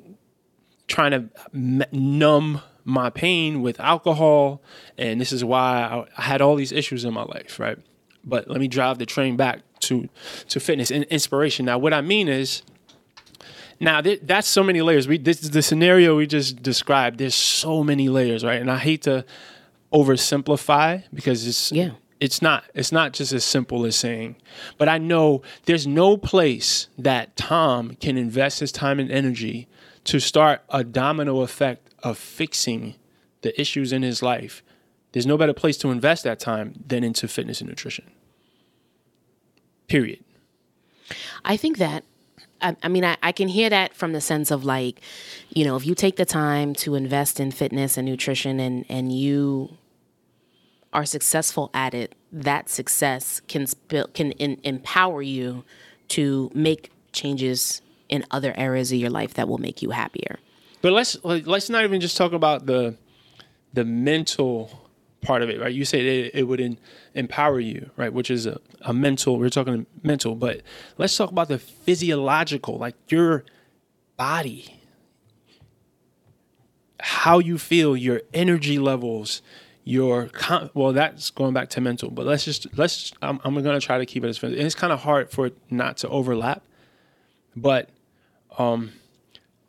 [0.86, 4.62] trying to numb my pain with alcohol.
[4.98, 7.78] And this is why I, had all these issues in my life, right?
[8.24, 10.08] But let me drive the train back to
[10.48, 11.64] to fitness and inspiration.
[11.66, 12.62] Now, what I mean is,
[13.80, 15.08] now th- that's so many layers.
[15.08, 17.18] We this is the scenario we just described.
[17.18, 18.60] There's so many layers, right?
[18.60, 19.24] And I hate to
[19.92, 21.90] oversimplify because it's Yeah.
[22.20, 24.36] it's not it's not just as simple as saying
[24.78, 29.66] but i know there's no place that tom can invest his time and energy
[30.04, 32.94] to start a domino effect of fixing
[33.42, 34.62] the issues in his life
[35.12, 38.10] there's no better place to invest that time than into fitness and nutrition
[39.88, 40.22] period
[41.44, 42.04] I think that,
[42.60, 45.00] I, I mean, I, I can hear that from the sense of like,
[45.50, 49.12] you know, if you take the time to invest in fitness and nutrition and, and
[49.12, 49.76] you
[50.92, 55.64] are successful at it, that success can sp- can in, empower you
[56.08, 60.38] to make changes in other areas of your life that will make you happier.
[60.82, 62.96] But let's let's not even just talk about the
[63.72, 64.88] the mental
[65.20, 65.72] part of it, right?
[65.72, 66.78] You said it, it would in,
[67.14, 68.12] empower you, right?
[68.12, 69.38] Which is a, a mental.
[69.38, 70.62] We're talking mental, but
[70.98, 73.44] let's talk about the physiological, like your
[74.16, 74.74] body,
[76.98, 79.42] how you feel, your energy levels,
[79.84, 82.10] your con- well, that's going back to mental.
[82.10, 83.12] But let's just let's.
[83.20, 85.56] I'm, I'm gonna try to keep it as and it's kind of hard for it
[85.70, 86.64] not to overlap,
[87.54, 87.90] but
[88.58, 88.92] um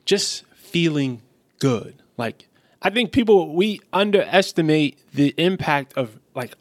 [0.06, 1.22] just feeling
[1.60, 2.02] good.
[2.18, 2.48] Like
[2.82, 6.54] I think people we underestimate the impact of like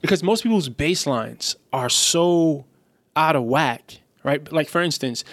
[0.00, 2.64] because most people's baselines are so
[3.14, 4.50] out of whack, right?
[4.52, 5.24] Like for instance,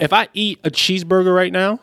[0.00, 1.80] if I eat a cheeseburger right now,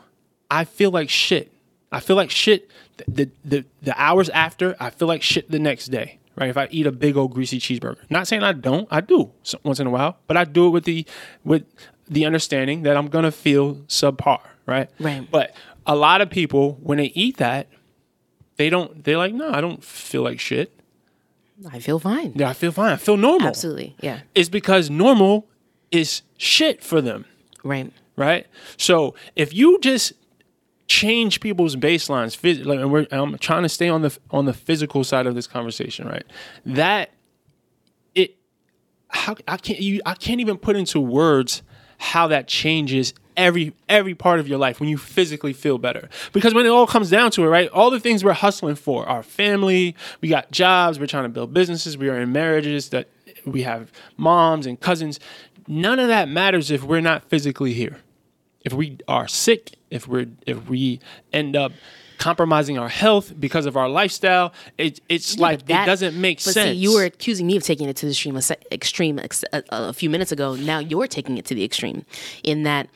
[0.50, 1.52] I feel like shit.
[1.92, 2.70] I feel like shit
[3.08, 6.18] the the the hours after, I feel like shit the next day.
[6.36, 9.30] Right, if I eat a big old greasy cheeseburger, not saying I don't, I do
[9.64, 11.06] once in a while, but I do it with the
[11.44, 11.66] with
[12.10, 14.90] the understanding that I'm gonna feel subpar, right?
[15.00, 15.30] Right.
[15.30, 17.68] But a lot of people, when they eat that,
[18.58, 19.04] they don't.
[19.04, 20.74] They're like, no, I don't feel like shit.
[21.72, 22.34] I feel fine.
[22.36, 22.94] Yeah, I feel fine.
[22.94, 23.48] I feel normal.
[23.48, 23.96] Absolutely.
[24.02, 24.20] Yeah.
[24.34, 25.46] It's because normal
[25.92, 27.26] is shit for them,
[27.64, 27.92] Right.
[28.16, 28.48] right?
[28.78, 30.14] So if you just
[30.88, 34.46] change people's baselines, phys- like, and we're, and I'm trying to stay on the on
[34.46, 36.24] the physical side of this conversation, right?
[36.66, 37.12] That
[38.16, 38.36] it,
[39.10, 41.62] how I can't you I can't even put into words
[42.00, 46.10] how that changes every every part of your life when you physically feel better.
[46.34, 47.70] Because when it all comes down to it, right?
[47.70, 51.54] All the things we're hustling for, our family, we got jobs, we're trying to build
[51.54, 53.08] businesses, we are in marriages that
[53.46, 55.20] we have moms and cousins.
[55.68, 57.98] None of that matters if we're not physically here.
[58.66, 61.00] If we are sick, if we're if we
[61.32, 61.74] end up
[62.20, 66.54] compromising our health because of our lifestyle, it, it's like That- it doesn't make but
[66.54, 66.72] sense.
[66.76, 69.64] See, you were accusing me of taking it to the extreme, a extreme ex- a,
[69.72, 70.54] a few minutes ago.
[70.56, 72.06] Now you're taking it to the extreme,
[72.44, 72.88] in that,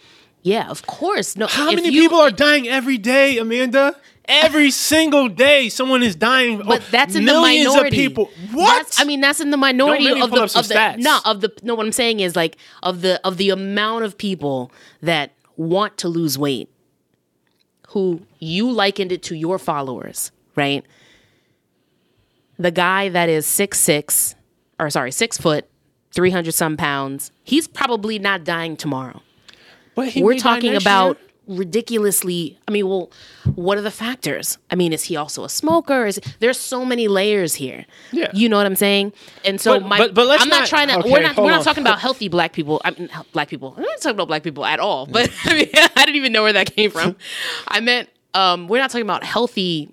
[0.44, 1.36] yeah, of course.
[1.36, 3.96] No, How many you- people are dying every day, Amanda?
[4.26, 6.60] Every single day, someone is dying.
[6.66, 8.06] But Oh, that's in millions the minority.
[8.06, 8.30] of people.
[8.54, 8.78] What?
[8.78, 10.62] That's, I mean, that's in the minority Don't make me of pull the up some
[10.62, 11.76] of the no of the no.
[11.76, 16.08] What I'm saying is like of the of the amount of people that want to
[16.08, 16.70] lose weight,
[17.90, 20.86] who you likened it to your followers, right?
[22.60, 24.36] The guy that is six six,
[24.80, 25.68] or sorry, six foot,
[26.12, 27.32] three hundred some pounds.
[27.44, 29.22] He's probably not dying tomorrow
[29.96, 31.58] But we're talking about year.
[31.58, 33.12] ridiculously i mean well
[33.56, 37.10] what are the factors i mean is he also a smoker is there's so many
[37.10, 38.32] layers here Yeah.
[38.34, 39.12] you know what i'm saying
[39.44, 41.36] and so But- my but- but let's i'm not, not- trying to okay, we're not
[41.36, 44.30] we're not talking about healthy black people i mean black people i'm not talking about
[44.30, 47.18] black people at all but i mean i didn't even know where that came from
[47.68, 49.90] i meant um we're not talking about healthy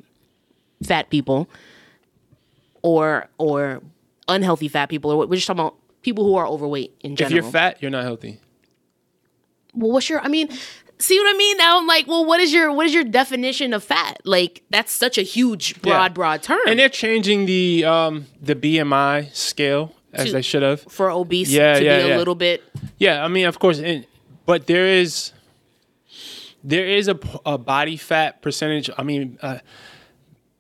[0.82, 1.48] fat people
[2.82, 3.82] or or
[4.28, 7.38] unhealthy fat people or we're just talking about people who are overweight in general.
[7.38, 8.38] If you're fat, you're not healthy.
[9.74, 10.48] well what's your i mean
[10.98, 13.72] see what i mean now i'm like well what is your what is your definition
[13.72, 16.08] of fat like that's such a huge broad Yeah.
[16.08, 20.80] broad term And they're changing the um the BMI scale as To- they should have.
[20.88, 22.16] for obese Yeah, to yeah, be a yeah.
[22.16, 22.62] little bit
[22.98, 24.04] Yeah, I mean, of course, and,
[24.44, 25.32] but there is
[26.62, 28.90] there is a, a body fat percentage.
[28.98, 29.58] I mean, uh,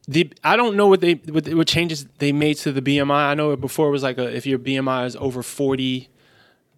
[0.08, 3.10] the I don't know what they what, what changes they made to the BMI.
[3.30, 6.08] I know before it was like a, if your BMI is over forty,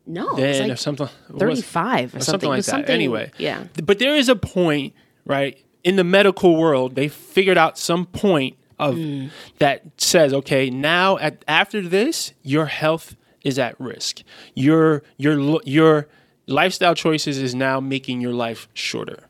[0.07, 1.09] no then like or something
[1.39, 2.65] 35 or, or something, something like that.
[2.65, 4.93] something- Anyway, yeah but there is a point,
[5.25, 5.57] right?
[5.85, 9.27] In the medical world, they figured out some point of Hmm.
[9.59, 14.23] that says, okay, now at after this, your health is at risk.
[14.55, 16.09] Your your your
[16.53, 19.29] lifestyle choices is now making your life shorter.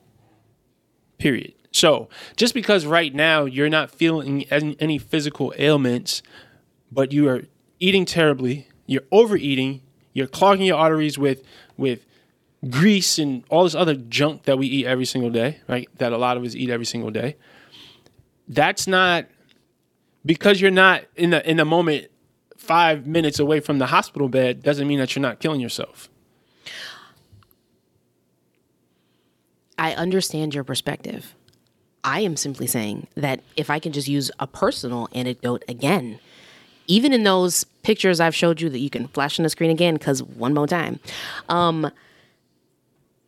[1.19, 1.55] Period.
[1.71, 6.23] So just because right now you're not feeling any, physical ailments,
[6.91, 7.45] but you are
[7.81, 9.81] eating terribly, you're overeating,
[10.13, 11.43] you're clogging your arteries with
[11.79, 12.05] with
[12.69, 15.89] grease and all this other junk that we eat every single day, right?
[15.97, 17.37] That a lot of us eat every single day.
[18.47, 19.27] That's not
[20.25, 22.09] because you're not in the in the moment
[22.57, 26.09] five minutes away from the hospital bed doesn't mean that you're not killing yourself.
[29.83, 31.35] I understand your perspective
[32.05, 36.19] i am simply saying that if i can just use a personal anecdote again
[36.87, 39.95] even in those pictures i've showed you that you can flash on the screen again
[39.95, 40.99] because one more time
[41.49, 41.91] um,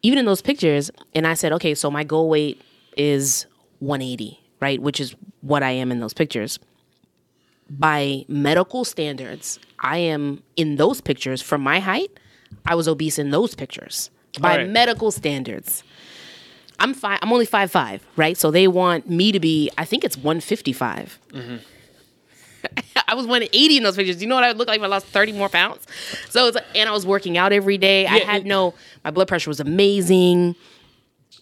[0.04, 2.60] even in those pictures, and I said, okay, so my goal weight
[2.94, 3.46] is
[3.78, 4.80] 180, right?
[4.80, 6.58] Which is what I am in those pictures.
[7.70, 12.10] By medical standards, I am in those pictures from my height,
[12.66, 14.10] I was obese in those pictures.
[14.38, 14.68] By right.
[14.68, 15.82] medical standards.
[16.78, 18.36] I'm five I'm only five five, right?
[18.36, 21.18] So they want me to be, I think it's 155.
[23.08, 24.22] I was 180 in those pictures.
[24.22, 25.86] You know what I would look like if I lost 30 more pounds?
[26.30, 28.06] So it's like, and I was working out every day.
[28.06, 30.56] I had it- no my blood pressure was amazing.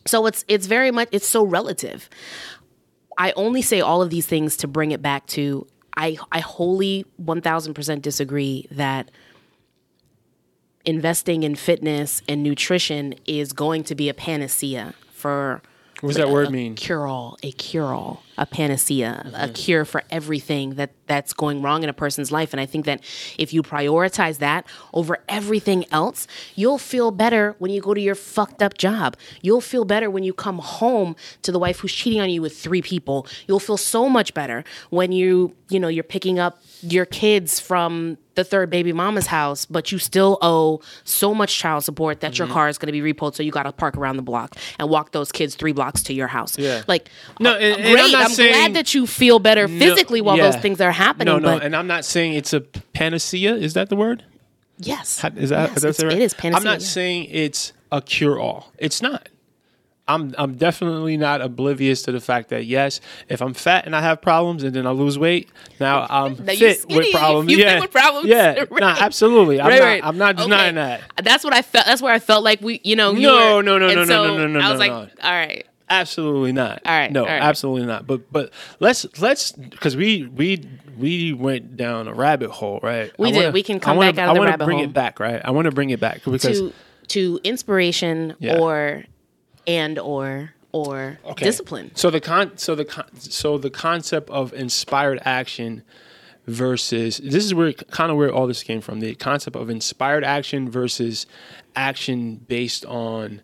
[0.06, 2.08] So it's it's very much it's so relative.
[3.16, 5.66] I only say all of these things to bring it back to
[5.96, 9.10] I I wholly 1000% disagree that
[10.84, 15.62] investing in fitness and nutrition is going to be a panacea for
[16.00, 16.74] What does that word mean?
[16.74, 19.52] Cure all, a cure all, a panacea, a Mm-hmm.
[19.52, 22.52] cure for everything that that's going wrong in a person's life.
[22.54, 23.00] And I think that
[23.38, 28.14] if you prioritize that over everything else, you'll feel better when you go to your
[28.16, 29.16] fucked up job.
[29.42, 32.56] You'll feel better when you come home to the wife who's cheating on you with
[32.56, 33.26] three people.
[33.46, 38.18] You'll feel so much better when you, you know, you're picking up your kids from
[38.34, 42.42] the third baby mama's house, but you still owe so much child support that Mm-hmm.
[42.44, 44.56] your car is going to be repoed, so you got to park around the block
[44.78, 46.58] and walk those kids three blocks to your house.
[46.58, 46.82] Yeah.
[46.88, 47.08] like
[47.40, 48.14] No, uh, and- and I'm great.
[48.16, 50.50] I'm, saying- glad that you feel better physically while yeah.
[50.50, 51.26] those things are happening.
[51.32, 53.54] No, no, but and I'm not saying it's a panacea.
[53.54, 54.24] Is that the word?
[54.78, 56.16] yes, How- Is that, Yes, is that right?
[56.16, 56.56] it is panacea.
[56.58, 56.86] I'm not yeah.
[56.86, 58.72] saying it's a cure all.
[58.78, 59.28] It's not.
[60.14, 64.00] I'm I'm definitely not oblivious to the fact that yes, if I'm fat and I
[64.02, 65.48] have problems and then I lose weight,
[65.80, 67.50] now I'm Now you fit skinny, with problems.
[67.50, 68.26] you fit yeah, with problems.
[68.26, 68.80] Yeah, Right.
[68.80, 69.60] nah, absolutely.
[69.60, 69.84] I'm Right, not.
[69.86, 70.04] right.
[70.04, 71.00] I'm not denying Okay.
[71.16, 71.24] that.
[71.24, 71.86] That's what I felt.
[71.86, 74.04] That's where I felt like we, you know, you No, were- no, no, no, no,
[74.04, 75.22] so no, no, no, I was no, like, no.
[75.28, 76.80] all right, Absolutely not.
[76.86, 77.42] All right, No, all right.
[77.42, 78.06] absolutely not.
[78.06, 80.64] But but let's let's because we we
[80.96, 83.12] we went down a rabbit hole, right?
[83.18, 83.52] We I did.
[83.52, 85.42] We can come wanna, back out of I the wanna bring it back, right?
[85.44, 86.72] I want to bring it back because to
[87.08, 88.58] to inspiration Yeah.
[88.58, 89.04] or
[89.66, 91.44] and or or Okay.
[91.44, 91.90] discipline.
[91.94, 95.82] So the con so the con- so the concept of inspired action
[96.46, 99.00] versus this is where kind of where all this came from.
[99.00, 101.26] The concept of inspired action versus
[101.76, 103.42] action based on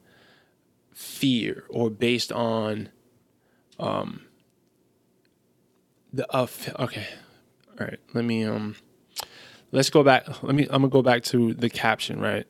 [0.92, 2.88] fear or based on
[3.78, 4.22] um
[6.12, 6.46] the uh,
[6.78, 7.07] okay.
[7.78, 8.74] All right, let me um
[9.70, 10.26] let's go back.
[10.42, 12.46] Let me I'm going to go back to the caption, right?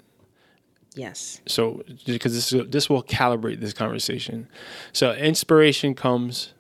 [0.99, 1.41] Yes.
[1.47, 4.49] so because this this will calibrate this conversation.
[4.93, 6.55] So inspiration comes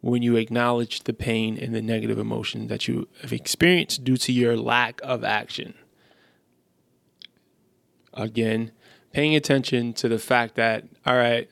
[0.00, 4.32] when you acknowledge the pain and the negative emotion that you have experienced due to
[4.32, 5.74] your lack of action.
[8.14, 8.70] Again,
[9.12, 11.48] paying attention to the fact that all right,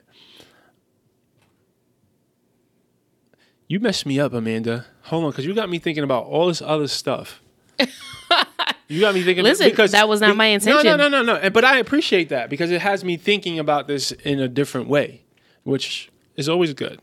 [3.67, 4.87] you messed me up, Amanda.
[5.03, 7.43] Hold on, because you got me thinking about all this other stuff.
[8.91, 9.45] You got me thinking.
[9.45, 10.85] Listen, because that was not my No, intention.
[10.85, 11.51] no, no, no, no.
[11.51, 15.23] But I appreciate that because it has me thinking about this in a different way,
[15.63, 17.01] which is always good.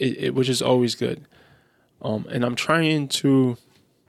[0.00, 1.24] It, it which is always good.
[2.02, 3.56] Um, and I'm trying to.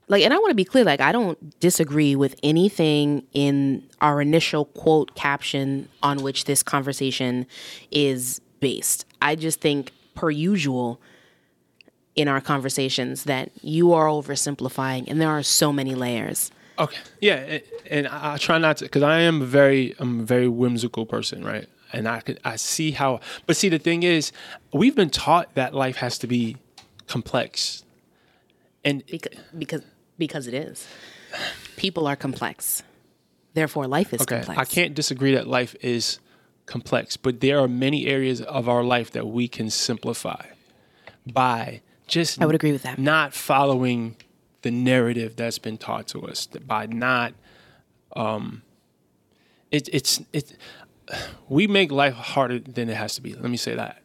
[0.08, 0.84] Like, and I want to be clear.
[0.84, 7.46] Like, I don't disagree with anything in our initial quote caption on which this conversation
[7.92, 9.06] is based.
[9.22, 11.00] I just think, per usual,
[12.16, 16.52] in our conversations, that you are oversimplifying, and there are so many layers.
[16.82, 16.98] Okay.
[17.20, 20.24] Yeah, and, and I, I try not to because I am a very I'm a
[20.24, 21.68] very whimsical person, right?
[21.94, 24.32] And I could I see how, but see the thing is,
[24.74, 26.58] we've been taught that life has to be
[27.08, 27.84] complex,
[28.84, 29.82] and because because
[30.18, 30.88] because it is.
[31.78, 32.84] People are complex.
[33.54, 34.60] Therefore, life is Okay, complex.
[34.60, 36.20] I can't disagree that life is
[36.66, 40.46] complex, but there are many areas of our life that we can simplify
[41.26, 42.98] by just I would agree with that.
[42.98, 44.16] not following
[44.62, 47.34] the narrative that's been taught to us by not
[48.16, 48.62] um
[49.72, 50.58] it, it's it
[51.50, 54.02] we make life harder than it has to be let me say that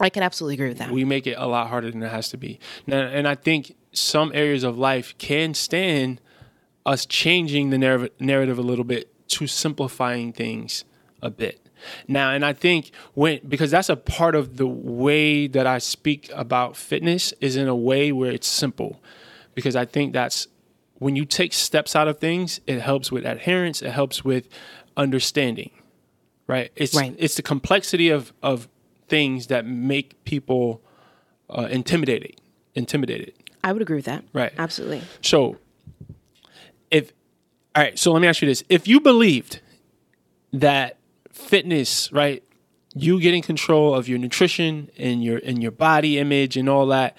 [0.00, 0.90] I can absolutely agree with that.
[0.90, 2.60] we make it a lot harder than it has to be.
[2.86, 6.20] Now, and I think some areas of life can stand
[6.86, 10.84] us changing the narrative, narrative a little bit to simplifying things
[11.20, 11.68] a bit.
[12.06, 16.30] Now, and I think when because that's a part of the way that I speak
[16.34, 19.00] about fitness is in a way where it's simple.
[19.58, 20.46] Because I think that's
[21.00, 24.48] when you take steps out of things, it helps with adherence, it helps with
[24.96, 25.72] understanding.
[26.46, 26.70] Right?
[26.76, 27.12] It's Right.
[27.18, 28.68] it's the complexity of of
[29.08, 30.80] things that make people
[31.50, 32.40] uh, intimidated.
[32.76, 33.32] Intimidated.
[33.64, 34.22] I would agree with that.
[34.32, 34.52] Right.
[34.56, 35.02] Absolutely.
[35.22, 35.56] So,
[36.92, 37.12] if
[37.74, 39.60] all right, so let me ask you this: If you believed
[40.52, 40.98] that
[41.32, 42.44] fitness, right,
[42.94, 47.16] you getting control of your nutrition and your and your body image and all that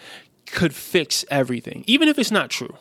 [0.52, 2.76] could fix everything, even if it's not true,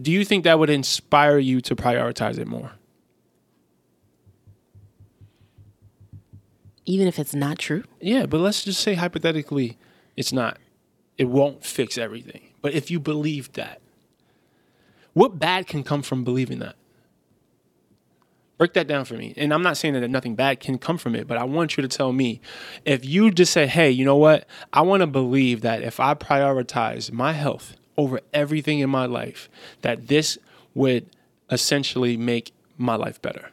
[0.00, 2.72] do you think that would inspire you to prioritize it more?
[6.84, 7.84] Even if it's not true.
[8.00, 9.78] Yeah, but let's just say hypothetically,
[10.16, 10.58] it's not.
[11.16, 12.48] It won't fix everything.
[12.60, 13.80] But if you believe that,
[15.12, 16.76] what bad can come from believing that?
[18.62, 19.34] Break that down for me.
[19.36, 21.82] And I'm not saying that nothing bad can come from it, but I want you
[21.82, 22.40] to tell me
[22.84, 24.46] if you just say, hey, you know what?
[24.72, 29.48] I want to believe that if I prioritize my health over everything in my life,
[29.80, 30.38] that this
[30.74, 31.10] would
[31.50, 33.50] essentially make my life better.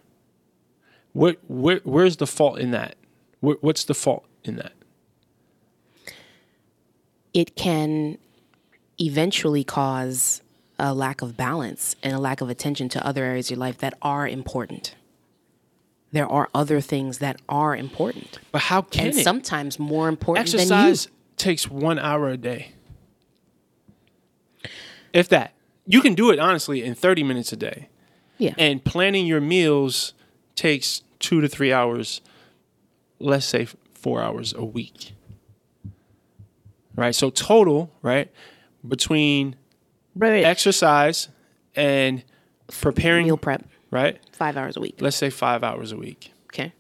[1.14, 2.96] Where, where, where's the fault in that?
[3.40, 4.74] Where, what's the fault in that?
[7.34, 8.20] It can
[9.00, 10.44] eventually cause
[10.78, 13.80] a lack of balance and a lack of attention to other areas of your life
[13.80, 14.94] that are important.
[16.12, 19.24] There are other things that are important, But how can and it?
[19.24, 20.60] sometimes more important than.
[20.62, 22.74] Exercise takes one hour a day.
[25.14, 25.54] If that.
[25.86, 27.90] You can do it honestly in 30 minutes a day.
[28.38, 28.54] Yeah.
[28.58, 30.14] And planning your meals
[30.56, 32.22] takes two to three hours,
[33.20, 35.14] let's say four hours a week.
[36.96, 37.16] Right?
[37.16, 38.30] So, total, right,
[38.88, 39.56] between
[40.16, 40.44] right.
[40.44, 41.30] exercise
[41.76, 42.24] and
[42.82, 44.20] preparing, Meal prep, right?
[44.32, 44.96] five hours a week.
[45.00, 46.32] Let's say five hours a week.
[46.48, 46.74] Okay.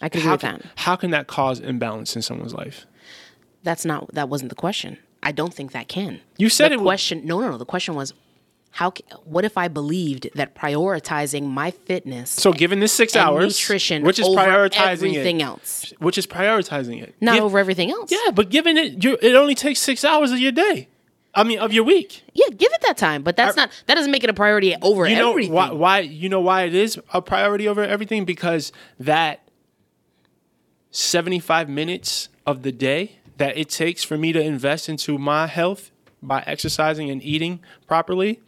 [0.00, 0.66] I can agree How with can, that.
[0.76, 2.86] how can that cause imbalance in someone's life?
[3.62, 4.14] That's not.
[4.14, 4.96] That wasn't the question.
[5.22, 6.20] I don't think that can.
[6.38, 7.26] You said the it question.
[7.26, 7.58] No, no, no.
[7.58, 8.14] The question was,
[8.70, 8.92] how?
[9.24, 14.18] What if I believed that prioritizing my fitness So, given this six hours, nutrition which
[14.18, 18.10] is over prioritizing everything it, else, which is prioritizing it, not Give- over everything else?
[18.10, 20.88] Yeah, but given it, it only takes six hours of your day.
[21.34, 22.24] I mean, of your week.
[22.34, 23.70] Yeah, give it that time, but that's not.
[23.86, 25.52] That doesn't make it a priority over You know everything.
[25.52, 26.00] why, why?
[26.00, 28.24] You know why it is a priority over everything?
[28.24, 29.48] Because that
[30.90, 35.90] seventy-five minutes of the day that it takes for me to invest into my health
[36.20, 38.40] by exercising and eating properly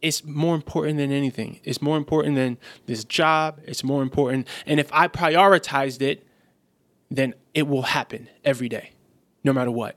[0.00, 1.60] it's more important than anything.
[1.64, 3.60] It's more important than this job.
[3.64, 4.46] It's more important.
[4.66, 6.24] And if I prioritized it,
[7.10, 8.92] then it will happen every day,
[9.42, 9.96] no matter what.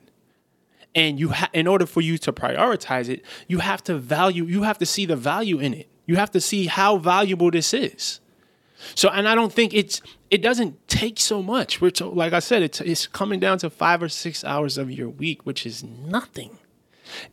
[0.93, 4.43] And you, ha- in order for you to prioritize it, you have to value.
[4.45, 5.87] You have to see the value in it.
[6.05, 8.19] You have to see how valuable this is.
[8.95, 11.81] So, and I don't think it's it doesn't take so much.
[11.81, 14.91] We're to, like I said, it's it's coming down to five or six hours of
[14.91, 16.57] your week, which is nothing.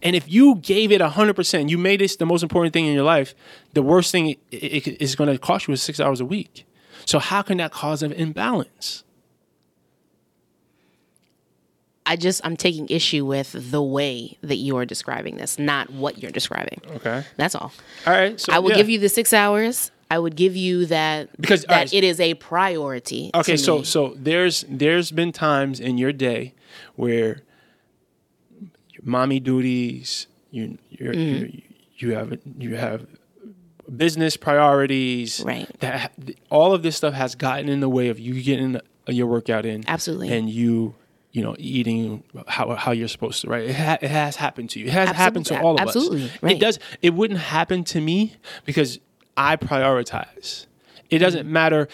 [0.02, 2.94] And if you gave it hundred percent, you made this the most important thing in
[2.94, 3.34] your life.
[3.74, 6.64] The worst thing it, it is going to cost you is six hours a week.
[7.04, 9.04] So how can that cause an imbalance?
[12.08, 16.18] I just I'm taking issue with the way that you are describing this, not what
[16.18, 16.80] you're describing.
[16.96, 17.22] Okay.
[17.36, 17.70] That's all.
[18.06, 18.40] All right.
[18.40, 18.76] So I will yeah.
[18.76, 19.90] give you the six hours.
[20.10, 21.92] I would give you that Because, that right.
[21.92, 23.30] it is a priority.
[23.34, 23.84] Okay, so me.
[23.84, 26.54] so there's there's been times in your day
[26.96, 27.42] where
[28.60, 31.44] your mommy duties, you you're, Mm-hmm.
[31.44, 31.62] you
[31.98, 33.06] you have you have
[33.94, 35.68] business priorities, Right.
[35.80, 36.12] That
[36.50, 39.84] all of this stuff has gotten in the way of you getting your workout in,
[39.86, 40.32] Absolutely.
[40.36, 40.94] and you
[41.32, 43.64] you know eating how how you're supposed to, right?
[43.68, 44.86] It, ha- it has happened to you.
[44.86, 46.24] It has happened to all of Absolutely.
[46.24, 46.42] us.
[46.42, 46.56] Right.
[46.56, 46.78] It does.
[47.02, 48.98] It wouldn't happen to me because
[49.36, 50.66] I prioritize.
[51.10, 51.52] It doesn't Mm-hmm.
[51.52, 51.88] matter.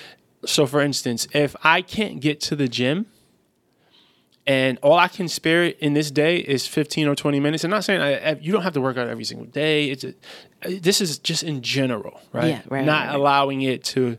[0.47, 3.07] So, for instance, if I can't get to the gym
[4.47, 7.83] and all I can spare in this day is 15 or 20 minutes, I'm not
[7.85, 9.89] saying I, you don't have to work out every single day.
[9.91, 10.15] It's a,
[10.81, 12.49] this is just in general, right?
[12.49, 13.15] Yeah, right, Not right.
[13.15, 14.19] allowing it to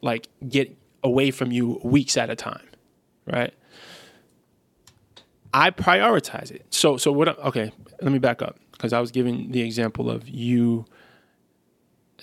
[0.00, 2.66] like get away from you weeks at a time,
[3.26, 3.54] right?
[5.54, 6.66] I prioritize it.
[6.70, 7.38] So, so what?
[7.38, 10.86] Okay, let me back up because I was giving the example of you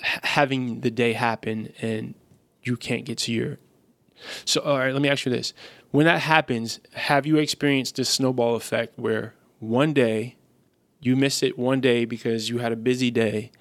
[0.01, 2.15] having the day happen and
[2.63, 3.57] you can't get to your.
[4.45, 5.53] So, all right, let me ask you this:
[5.91, 10.35] When that happens, have you experienced this snowball effect where one day
[11.01, 13.51] you miss it one day because you had a busy day,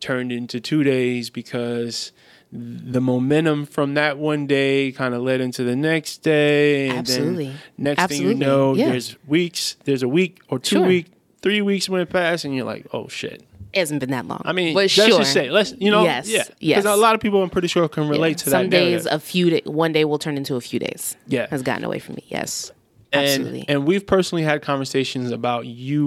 [0.00, 2.12] turned into two days because
[2.52, 6.88] the momentum from that one day kind of led into the next day.
[6.88, 7.46] And Absolutely.
[7.46, 8.32] Then next Absolutely.
[8.34, 8.90] thing you know, Yeah.
[8.90, 10.86] there's weeks, there's a week or two Sure.
[10.86, 11.06] week,
[11.42, 13.42] three weeks went past, and you're like, oh shit.
[13.72, 14.40] it hasn't been that long.
[14.44, 15.08] I mean, let's sure.
[15.08, 16.84] just say, let's you know, Yes, yeah, yes.
[16.84, 18.44] a lot of people, I'm pretty sure, can relate Yeah.
[18.44, 18.70] to Some that.
[18.70, 19.12] days, narrative.
[19.12, 21.16] a few day, one day will turn into a few days.
[21.26, 21.48] Yeah.
[21.50, 22.24] has gotten away from me.
[22.28, 22.70] Yes,
[23.12, 23.64] and, absolutely.
[23.66, 26.06] And we've personally had conversations about you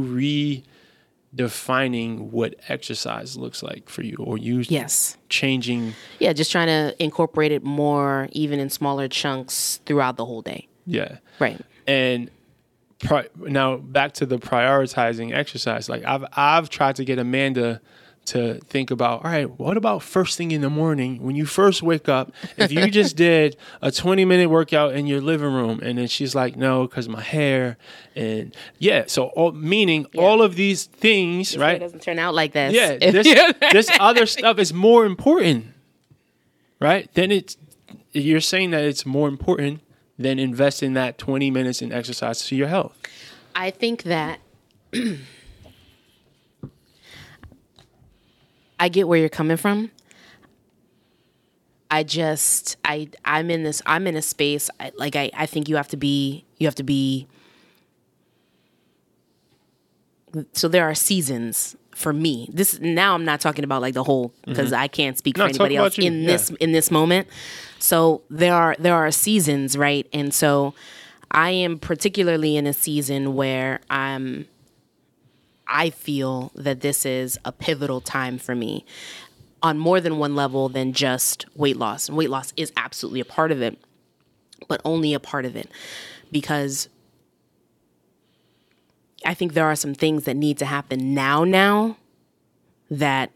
[1.35, 5.93] redefining what exercise looks like for you, or you yes, changing.
[6.19, 10.67] yeah, just trying to incorporate it more, even in smaller chunks throughout the whole day.
[10.85, 11.59] Yeah, Right.
[11.85, 12.29] and
[12.99, 15.89] pri- now back to the prioritizing exercise.
[15.89, 17.81] Like I've I've tried to get Amanda
[18.27, 19.23] to think about.
[19.25, 22.31] All right, what about first thing in the morning when you first wake up?
[22.57, 26.35] If you just did a twenty minute workout in your living room, and then she's
[26.35, 27.77] like, no, because my hair,
[28.15, 29.05] and yeah.
[29.07, 31.79] So all, meaning all of these things, It right?
[31.79, 32.73] doesn't turn out like this.
[32.73, 33.27] Yeah, this
[33.73, 35.67] this other stuff is more important,
[36.79, 37.09] right?
[37.13, 37.57] Then it's
[38.11, 39.81] you're saying that it's more important
[40.19, 42.97] than investing that 20 minutes in exercise to your health.
[43.55, 44.39] I think that
[48.79, 49.91] I get where you're coming from.
[51.89, 55.69] I just I I'm in this I'm in a space I, like I I think
[55.69, 57.27] you have to be you have to be
[60.51, 62.49] so there are seasons for me.
[62.53, 65.47] This now I'm not talking about like the whole because I can't speak Mm-hmm.
[65.47, 66.27] No, for anybody else in yeah.
[66.27, 67.27] this in this moment.
[67.79, 70.07] So there are there are seasons, right?
[70.13, 70.73] And so
[71.31, 74.47] I am particularly in a season where I'm
[75.67, 78.85] I feel that this is a pivotal time for me
[79.61, 82.07] on more than one level than just weight loss.
[82.07, 83.77] And weight loss is absolutely a part of it,
[84.67, 85.69] but only a part of it
[86.31, 86.89] because
[89.25, 91.97] I think there are some things that need to happen now now
[92.89, 93.31] that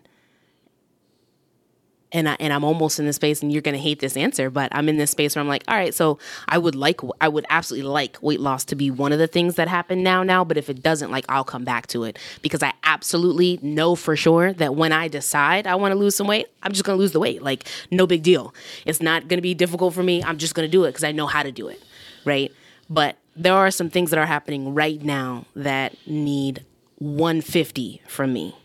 [2.11, 4.69] and I, and I'm almost in this space, and you're gonna hate this answer, but
[4.73, 7.45] I'm in this space where I'm like, all right, so I would like, I would
[7.49, 10.43] absolutely like weight loss to be one of the things that happen now, now.
[10.43, 14.15] But if it doesn't, like, I'll come back to it because I absolutely know for
[14.15, 17.11] sure that when I decide I want to lose some weight, I'm just gonna lose
[17.11, 17.41] the weight.
[17.41, 18.53] Like, no big deal.
[18.85, 20.23] It's not gonna be difficult for me.
[20.23, 21.81] I'm just gonna do it because I know how to do it,
[22.25, 22.51] right?
[22.89, 26.65] But there are some things that are happening right now that need
[26.97, 28.55] 150 from me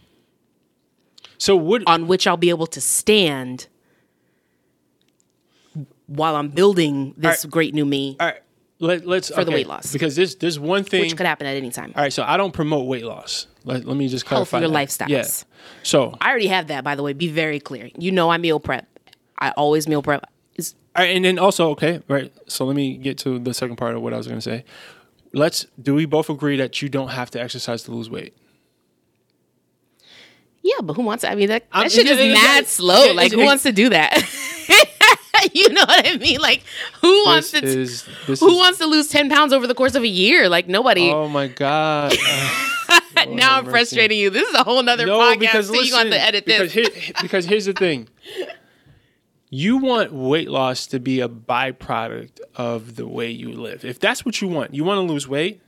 [1.39, 3.67] So what on which I'll be able to stand
[6.07, 7.51] while I'm building this right.
[7.51, 8.41] great new me, all right,
[8.79, 9.93] let, let's For the weight loss.
[9.93, 11.93] because there's there's one thing which could happen at any time.
[11.97, 13.47] All right, so I don't promote weight loss.
[13.65, 14.89] Let, let me just clarify for your that.
[14.89, 15.09] lifestyles.
[15.09, 15.27] Yeah.
[15.83, 17.13] So, I already have that, by the way.
[17.13, 17.91] Be very clear.
[17.99, 18.87] You know I meal prep.
[19.39, 20.31] I always meal prep.
[20.55, 22.33] Is all right, and then also, okay, right.
[22.49, 24.65] So let me get to the second part of what I was going to say.
[25.33, 28.37] Let's do we both agree that you don't have to exercise to lose weight?
[30.67, 31.31] Yeah, but who wants to?
[31.31, 33.13] I mean, that, I'm- that shit is mad slow.
[33.13, 34.17] Like, who wants to do that?
[35.53, 36.41] you know what I mean?
[36.41, 36.65] Like,
[37.01, 37.65] who wants to?
[37.65, 40.49] is who is, wants to lose ten pounds over the course of a year?
[40.49, 41.11] Like nobody.
[41.11, 42.15] Oh my god.
[43.29, 43.73] Now I'm mercy.
[43.73, 44.31] frustrating you.
[44.31, 45.39] This is a whole nother no, podcast.
[45.41, 46.93] because so listen, you want to edit because this.
[46.95, 48.09] here, because here's the thing.
[49.51, 53.85] You want weight loss to be a byproduct of the way you live.
[53.85, 55.61] If that's what you want, you want to lose weight.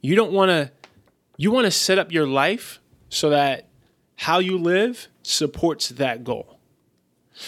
[0.00, 0.70] You don't want to.
[1.36, 3.67] You want to set up your life so that
[4.18, 6.58] how you live supports that goal.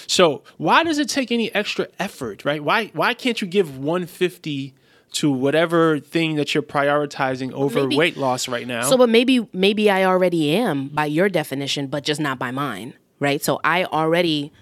[0.06, 2.62] So why does it take any extra effort, right?
[2.62, 4.74] Why why can't you give 150
[5.12, 8.82] to whatever thing that you're prioritizing over Maybe- weight loss right now?
[8.82, 12.94] So, but maybe maybe I already am by your definition, but just not by mine,
[13.18, 13.42] right?
[13.42, 14.52] So I already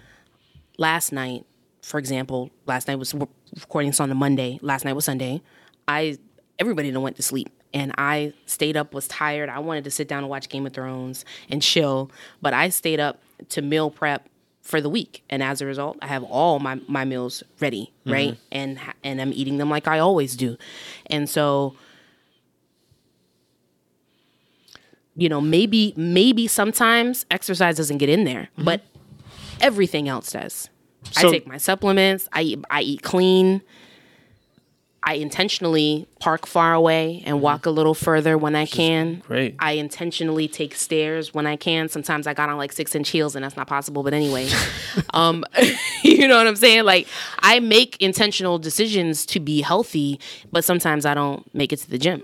[0.78, 1.44] last night,
[1.82, 4.58] for example, last night was recording this on a Monday.
[4.62, 5.42] Last night was Sunday.
[5.86, 6.16] I
[6.58, 8.94] everybody went to sleep, and I stayed up.
[8.94, 9.48] Was tired.
[9.48, 12.10] I wanted to sit down and watch Game of Thrones and chill,
[12.42, 14.28] but I stayed up to meal prep
[14.62, 18.12] for the week, and as a result, I have all my my meals ready, mm-hmm.
[18.12, 18.38] right?
[18.52, 20.56] And ha- and I'm eating them like I always do,
[21.06, 21.74] and so
[25.18, 28.64] you know, maybe maybe sometimes exercise doesn't get in there, mm-hmm.
[28.64, 28.82] but
[29.60, 30.70] everything else does.
[31.10, 32.28] So- I take my supplements.
[32.32, 33.62] I eat, I eat clean.
[35.08, 39.20] I intentionally park far away and walk a little further when I can.
[39.26, 39.56] great.
[39.58, 41.88] I intentionally take stairs when I can.
[41.88, 44.02] Sometimes I got on like six inch heels and that's not possible.
[44.02, 44.50] But anyway,
[45.14, 45.46] um,
[46.04, 46.84] you know what I'm saying?
[46.84, 50.20] Like I make intentional decisions to be healthy,
[50.52, 52.22] but sometimes I don't make it to the gym.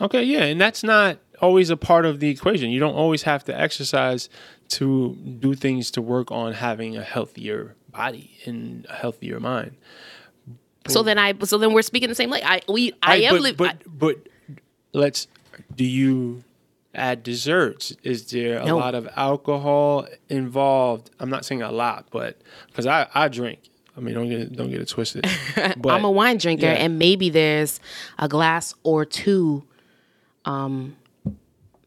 [0.00, 2.70] Okay, yeah, and that's not always a part of the equation.
[2.70, 4.28] You don't always have to exercise
[4.68, 9.74] to do things to work on having a healthier body and a healthier mind.
[10.90, 13.34] So then I so then we're speaking the same like I we I Right, am
[13.34, 14.16] but, li- but I- but
[14.92, 15.26] let's
[15.74, 16.44] do you
[16.94, 17.96] add desserts?
[18.02, 18.76] Is there a No.
[18.78, 21.10] lot of alcohol involved?
[21.20, 23.60] I'm not saying a lot, but because I, I drink.
[23.96, 25.26] I mean, don't get it, don't get it twisted.
[25.76, 26.72] But I'm a wine drinker yeah.
[26.72, 27.80] and maybe there's
[28.18, 29.64] a glass or two
[30.46, 30.96] um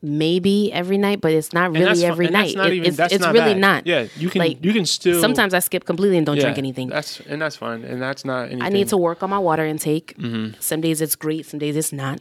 [0.04, 3.34] maybe every night but it's not really every night not It- even- it's, it's not
[3.34, 3.62] really bad.
[3.62, 6.58] not Yeah, you can Like, you can still sometimes i skip completely and don't drink
[6.58, 8.62] anything That's and that's fine, and that's not anything.
[8.64, 10.60] i need to work on my water intake Mm-hmm.
[10.60, 12.20] some days it's great some days it's not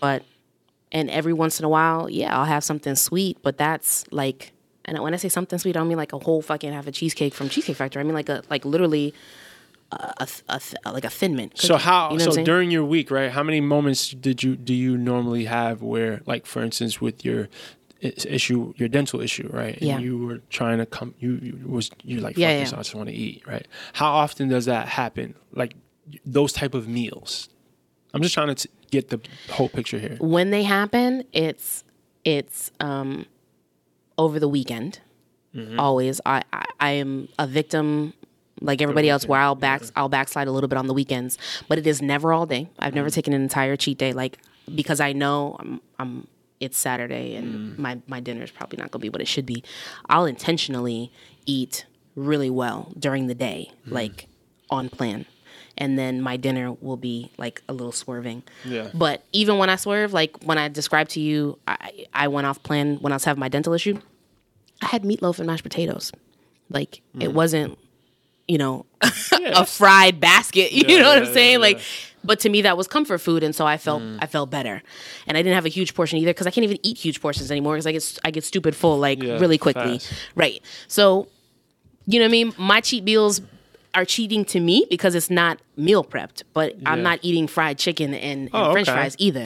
[0.00, 0.22] but
[0.92, 4.52] and every once in a while yeah i'll have something sweet but that's like
[4.84, 6.92] and when i say something sweet i don't mean like a whole fucking half a
[6.92, 9.12] cheesecake from cheesecake factory i mean like a like literally
[9.94, 12.10] a, a, a, like a thin mint So how?
[12.12, 13.30] You know so during your week, right?
[13.30, 17.48] How many moments did you do you normally have where, like, for instance, with your
[18.00, 19.74] issue, your dental issue, right?
[19.76, 19.98] And Yeah.
[19.98, 21.14] you were trying to come.
[21.18, 22.60] You, you was you like, Yeah, yeah.
[22.62, 23.66] I just want to eat, right?
[23.94, 25.34] How often does that happen?
[25.52, 25.74] Like
[26.24, 27.48] those type of meals.
[28.12, 29.20] I'm just trying to t- get the
[29.50, 30.16] whole picture here.
[30.20, 31.82] when they happen, it's
[32.24, 33.26] it's um
[34.18, 35.00] over the weekend.
[35.54, 35.78] Mm-hmm.
[35.80, 38.12] Always, I, I I am a victim
[38.60, 41.38] like everybody else, where I'll back I'll backslide a little bit on the weekends,
[41.68, 42.68] but it is never all day.
[42.78, 43.14] I've never Mm-hmm.
[43.14, 44.38] taken an entire cheat day, like
[44.74, 46.26] because I know I'm I'm
[46.60, 47.38] it's Saturday Mm.
[47.38, 49.62] and my my dinner is probably not gonna be what it should be.
[50.08, 51.10] I'll intentionally
[51.46, 51.84] eat
[52.16, 53.92] really well during the day, Mm.
[53.92, 54.28] like
[54.70, 55.26] on plan.
[55.76, 58.44] And then my dinner will be like a little swerving.
[58.64, 58.90] Yeah.
[58.94, 62.62] But even when I swerve, like when I described to you, I, I went off
[62.62, 63.98] plan when I was having my dental issue.
[64.80, 66.12] I had meatloaf and mashed potatoes.
[66.70, 67.32] Like it Mm.
[67.32, 67.78] wasn't,
[68.48, 68.86] you know,
[69.32, 70.72] Yeah, a fried basket.
[70.72, 71.52] You know what yeah, I'm saying?
[71.52, 71.82] yeah, like, yeah.
[72.24, 74.18] but to me that was comfort food, and so I felt Mm.
[74.22, 74.82] I felt better,
[75.26, 77.50] and I didn't have a huge portion either because I can't even eat huge portions
[77.50, 80.12] anymore because I get I get stupid full like Yeah, really quickly, fast.
[80.34, 80.60] right?
[80.88, 81.28] So,
[82.06, 82.52] you know what I mean?
[82.58, 83.40] My cheat meals
[83.94, 88.12] are cheating to me because it's not meal prepped, but I'm not eating fried chicken
[88.12, 88.96] and, and Oh, French okay.
[88.96, 89.44] fries either.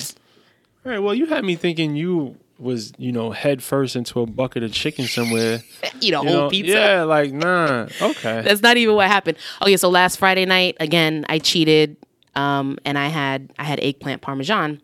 [0.86, 0.99] All right.
[1.01, 4.72] Well, you had me thinking you was you know head first into a bucket of
[4.72, 5.62] chicken somewhere.
[6.00, 6.50] Eat a You whole know?
[6.50, 6.72] pizza.
[6.74, 7.86] Yeah, like nah.
[8.02, 8.42] Okay.
[8.44, 9.38] That's not even what happened.
[9.62, 11.96] Okay, so last Friday night, again, I cheated,
[12.34, 14.80] um, and I had I had eggplant parmesan,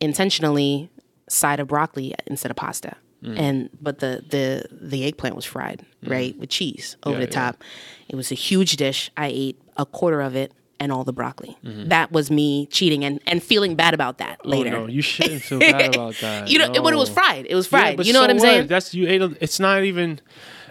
[0.00, 0.90] intentionally
[1.28, 3.38] side of broccoli instead of pasta, Mm.
[3.38, 7.40] and but the the the eggplant was fried right with cheese over Yeah, the yeah.
[7.40, 7.64] top.
[8.06, 9.10] It was a huge dish.
[9.16, 11.56] I ate a quarter of it and all the broccoli.
[11.64, 11.88] Mm-hmm.
[11.88, 14.76] That was me cheating and and feeling bad about that later.
[14.76, 16.48] Oh, no, you shouldn't feel bad about that.
[16.48, 16.82] you know, it.
[16.82, 17.46] but it was fried.
[17.48, 17.96] It was fried.
[17.96, 18.66] but you know so what I'm saying?
[18.66, 19.22] That's you ate.
[19.22, 20.20] A, it's not even.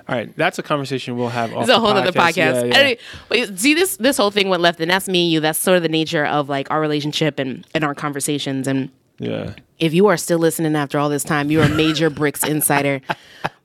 [0.07, 1.53] All right, that's a conversation we'll have.
[1.53, 2.35] It's a whole other podcast.
[2.35, 2.97] Yeah, yeah.
[3.31, 5.39] Anyway, see this this whole thing went left, and that's me and you.
[5.39, 8.67] That's sort of the nature of like our relationship and and our conversations.
[8.67, 8.89] And
[9.19, 9.53] yeah.
[9.79, 12.99] if you are still listening after all this time, you're a major bricks insider.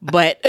[0.01, 0.41] But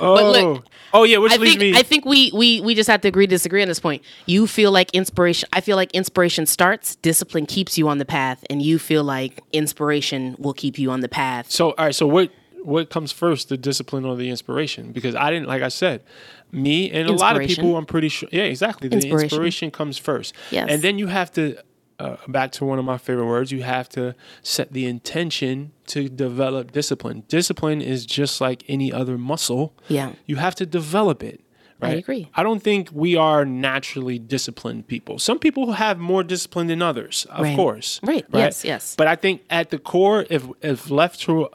[0.00, 0.64] Oh, look,
[0.94, 1.78] oh yeah, which I leads think me.
[1.78, 4.02] I think we we we just have to agree to disagree on this point.
[4.24, 5.48] You feel like inspiration.
[5.52, 6.96] I feel like inspiration starts.
[6.96, 11.00] Discipline keeps you on the path, and you feel like inspiration will keep you on
[11.00, 11.50] the path.
[11.50, 12.30] so all right, so what
[12.62, 14.90] what comes first, the discipline or the inspiration?
[14.92, 16.02] Because I didn't, like I said,
[16.50, 18.88] me and a lot of people, I'm pretty sure, yeah, exactly.
[18.88, 19.24] The Inspiration.
[19.24, 20.68] inspiration comes first, Yes.
[20.70, 21.58] and then you have to.
[22.04, 26.08] Uh, back to one of my favorite words, you have to set the intention to
[26.08, 27.22] develop discipline.
[27.28, 29.72] Discipline is just like any other muscle.
[29.88, 30.12] Yeah.
[30.26, 31.40] You have to develop it.
[31.80, 32.30] I agree.
[32.34, 35.18] I don't think we are naturally disciplined people.
[35.18, 37.56] Some people have more discipline than others, of Right.
[37.56, 38.00] course.
[38.02, 38.24] Right.
[38.32, 38.94] Yes, yes.
[38.96, 41.48] But I think at the core, if if left to,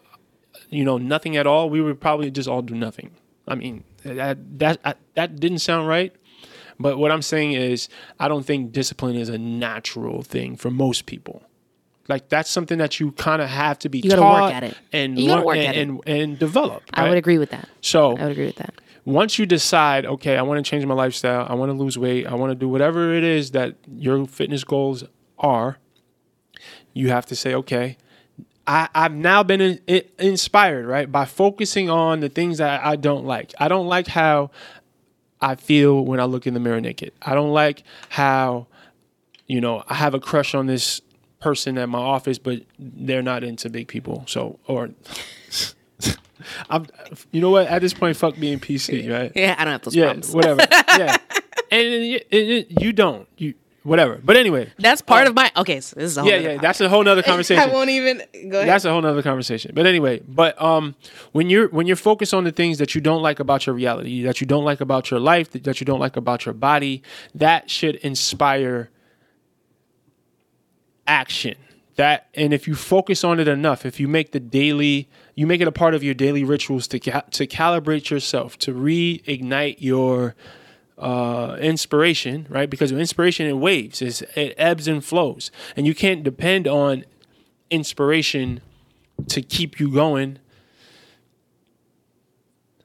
[0.70, 3.10] you know, nothing at all, we would probably just all do nothing.
[3.48, 6.14] I mean, that that that didn't sound right.
[6.80, 11.06] But what I'm saying is, I don't think discipline is a natural thing for most
[11.06, 11.44] people.
[12.08, 14.64] Like that's something that you kind of have to be You gotta work taught at
[14.64, 14.78] it.
[14.94, 15.82] and You learn- work and, at it.
[15.88, 16.84] and and develop.
[16.94, 17.68] I would agree with that.
[17.82, 18.74] So I would agree with that.
[19.06, 22.26] once you decide, okay, I want to change my lifestyle, I want to lose weight,
[22.26, 25.04] I want to do whatever it is that your fitness goals
[25.38, 25.78] are,
[26.94, 27.98] you have to say, okay,
[28.66, 32.96] I, I've now been in, in- inspired, right, by focusing on the things that I
[32.96, 33.54] don't like.
[33.60, 34.52] I don't like how
[35.42, 37.14] I feel when I look in the mirror naked.
[37.22, 38.68] I don't like how,
[39.48, 41.02] you know, I have a crush on this
[41.40, 44.24] person at my office, but they're not into big people.
[44.28, 44.90] So, or.
[46.70, 46.88] I'm,
[47.32, 47.68] you know what?
[47.68, 49.32] At this point, fuck being PC, right?
[49.36, 50.34] Yeah, I don't have those problems.
[50.34, 50.68] Yeah, problems.
[50.70, 50.84] whatever.
[50.98, 51.18] yeah,
[51.72, 53.28] and it, it, it- you don't.
[53.38, 53.54] You
[53.90, 54.20] whatever.
[54.24, 55.82] But anyway, That's part of my okay.
[55.82, 56.58] So this is a whole yeah, other yeah.
[56.62, 57.64] That's a whole nother conversation.
[57.70, 58.70] I won't even go ahead.
[58.70, 59.72] That's a whole nother conversation.
[59.74, 60.96] But anyway, but um,
[61.32, 64.24] when you're when you're focused on the things that you don't like about your reality,
[64.24, 67.02] that you don't like about your life, that, that you don't like about your body,
[67.34, 68.90] that should inspire
[71.08, 71.56] action.
[71.96, 75.60] That and if you focus on it enough, if you make the daily, you make
[75.60, 80.36] it a part of your daily rituals to ca- to calibrate yourself, to reignite your
[81.00, 82.70] uh, inspiration, right?
[82.70, 87.06] Because inspiration in waves is it ebbs and flows, and you can't depend on
[87.70, 88.62] inspiration
[89.28, 90.40] to keep you going.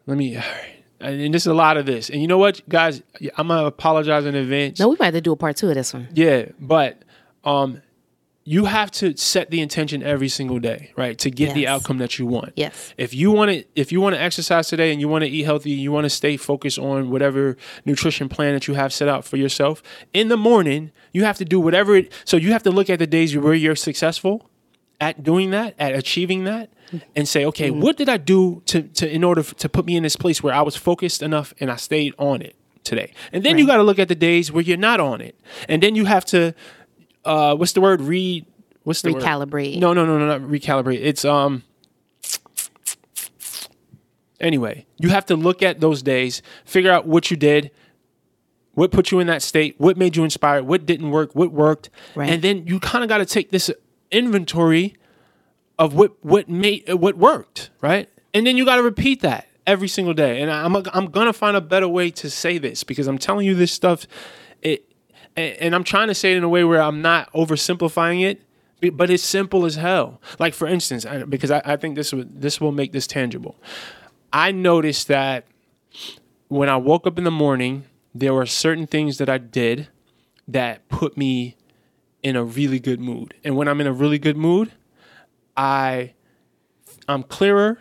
[0.07, 0.39] Let me,
[1.01, 3.03] and this is a lot of this, and you know what, guys,
[3.37, 4.79] I'm gonna apologize in advance.
[4.79, 6.09] no, we might have to do a part two of this one.
[6.15, 7.03] Yeah, but
[7.43, 7.83] um,
[8.47, 12.19] you have to set the intention every single day, right, to get the outcome that
[12.19, 12.53] you want.
[12.57, 12.93] Yes.
[12.99, 15.45] If you want to, if you want to exercise today and you want to eat
[15.45, 19.25] healthy, you want to stay focused on whatever nutrition plan that you have set out
[19.25, 19.83] for yourself.
[20.13, 22.13] In the morning, you have to do whatever it.
[22.27, 24.51] So you have to look at the days where you're successful
[25.01, 26.71] at doing that, at achieving that,
[27.17, 27.81] and say, okay, mm-hmm.
[27.81, 30.55] what did I do to, to in order to put me in this place where
[30.55, 33.15] I was focused enough and I stayed on it today.
[33.33, 35.35] And then you got to look at the days where you're not on it,
[35.67, 36.55] and then you have to,
[37.25, 38.01] uh, what's the word?
[38.01, 38.47] Read.
[38.83, 39.23] What's the word?
[39.23, 39.79] Recalibrate.
[39.79, 41.01] No, no, no, no, not recalibrate.
[41.03, 41.63] It's um.
[44.41, 47.71] Anyway, you have to look at those days, figure out what you did,
[48.75, 51.89] what put you in that state, what made you inspired, what didn't work, what worked,
[52.15, 52.29] Right.
[52.29, 53.71] and then you kind of got to take this
[54.11, 54.97] inventory
[55.79, 58.09] of what what made what worked, right?
[58.35, 60.43] And then you got to repeat that every single day.
[60.43, 63.55] And I'm I'm gonna find a better way to say this because I'm telling you
[63.55, 64.07] this stuff,
[65.37, 68.43] and, I'm trying to say it in a way where I'm not oversimplifying it,
[68.97, 70.21] but it's simple as hell.
[70.39, 73.57] Like for instance, because I, think this this will make this tangible.
[74.33, 75.47] I noticed that
[76.49, 79.89] when I woke up in the morning, there were certain things that I did
[80.47, 81.57] that put me
[82.23, 83.35] in a really good mood.
[83.43, 84.73] And when I'm in a really good mood,
[85.57, 86.15] I
[87.09, 87.81] I'm clearer.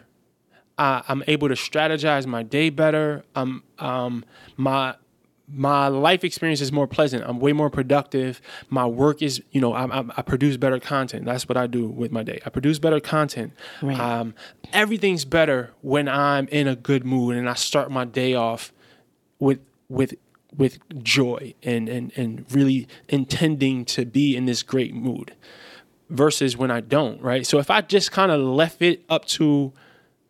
[0.77, 3.23] I, I'm able to strategize my day better.
[3.35, 4.25] Um, um,
[4.57, 4.95] my
[5.47, 7.23] my life experience is more pleasant.
[7.25, 8.41] I'm way more productive.
[8.69, 11.25] My work is, you know, I, I, I produce better content.
[11.25, 12.39] That's what I do with my day.
[12.45, 13.53] I produce better content.
[13.81, 13.99] Right.
[13.99, 14.35] Um,
[14.71, 18.71] everything's better when I'm in a good mood and I start my day off
[19.39, 20.15] with with
[20.55, 25.35] with joy and and and really intending to be in this great mood
[26.09, 27.45] versus when I don't, right?
[27.45, 29.73] So if I just kind of left it up to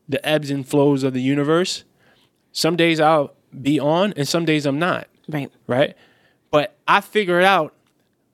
[0.09, 1.83] the ebbs and flows of the universe,
[2.51, 5.51] some days I'll be on and some days I'm not, Right.
[5.67, 5.95] right?
[6.51, 7.73] But I figured out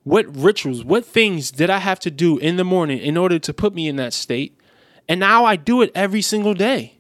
[0.03, 3.53] what rituals, what things did I have to do in the morning in order to
[3.53, 4.57] put me in that state.
[5.07, 6.98] And now I do it every single day.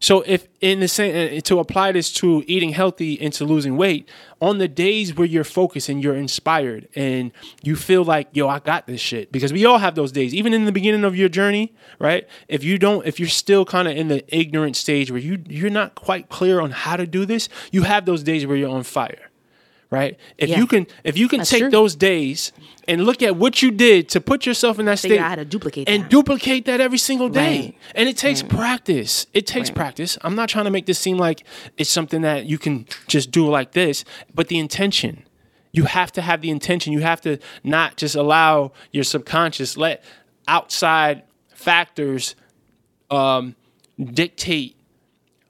[0.00, 3.76] So if in the same uh, to apply this to eating healthy and to losing
[3.76, 4.08] weight,
[4.40, 7.32] on the days where you're focused and you're inspired and
[7.62, 9.32] you feel like, yo, I got this shit.
[9.32, 10.34] Because we all have those days.
[10.34, 12.28] Even in the beginning of your journey, right?
[12.46, 15.70] If you don't, if you're still kind of in the ignorant stage where you you're
[15.70, 18.84] not quite clear on how to do this, you have those days where you're on
[18.84, 19.27] fire.
[19.90, 20.18] Right?
[20.36, 20.58] If Yeah.
[20.58, 21.70] you can if you can That's take true.
[21.70, 22.52] those days
[22.86, 25.34] and look at what you did to put yourself in that Figure state out how
[25.36, 26.10] to duplicate and that.
[26.10, 27.60] duplicate that every single day.
[27.60, 27.74] Right.
[27.94, 29.26] And it takes practice.
[29.32, 29.76] It takes Right.
[29.76, 30.18] practice.
[30.20, 31.42] I'm not trying to make this seem like
[31.78, 35.22] it's something that you can just do like this, but the intention.
[35.72, 36.92] You have to have the intention.
[36.92, 40.02] You have to not just allow your subconscious let
[40.46, 41.22] outside
[41.54, 42.34] factors
[43.10, 43.54] um,
[43.98, 44.76] dictate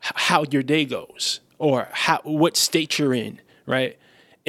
[0.00, 3.96] how your day goes or how what state you're in, right?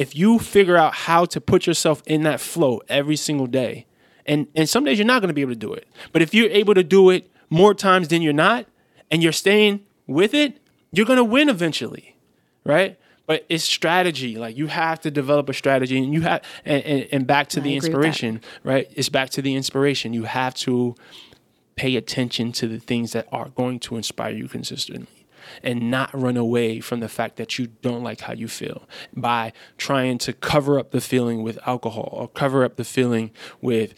[0.00, 3.84] If you figure out how to put yourself in that flow every single day,
[4.24, 6.32] and and some days you're not going to be able to do it, but if
[6.32, 8.64] you're able to do it more times than you're not,
[9.10, 10.58] and you're staying with it,
[10.90, 12.16] you're going to win eventually,
[12.64, 12.98] right?
[13.26, 14.36] But it's strategy.
[14.36, 17.60] Like you have to develop a strategy, and you have and, and, and back to
[17.60, 18.06] I the agree with that.
[18.06, 18.90] inspiration, right?
[18.96, 20.14] It's back to the inspiration.
[20.14, 20.94] You have to
[21.76, 25.19] pay attention to the things that are going to inspire you consistently
[25.62, 29.52] and not run away from the fact that you don't like how you feel by
[29.78, 33.30] trying to cover up the feeling with alcohol or cover up the feeling
[33.60, 33.94] with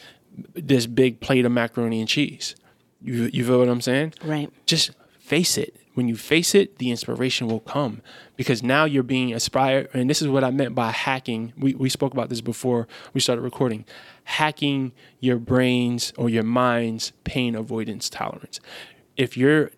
[0.55, 2.57] this big plate of macaroni and cheese.
[3.01, 4.15] You you feel what I'm saying?
[4.25, 4.51] Right.
[4.67, 5.77] Just face it.
[5.95, 8.01] When you face it, the inspiration will come
[8.37, 9.91] because now you're being inspired.
[9.93, 11.53] And this is what I meant by hacking.
[11.57, 13.85] We, we spoke about this before we started recording.
[14.25, 18.59] Hacking your brain's or your mind's pain avoidance tolerance.
[19.19, 19.71] If you're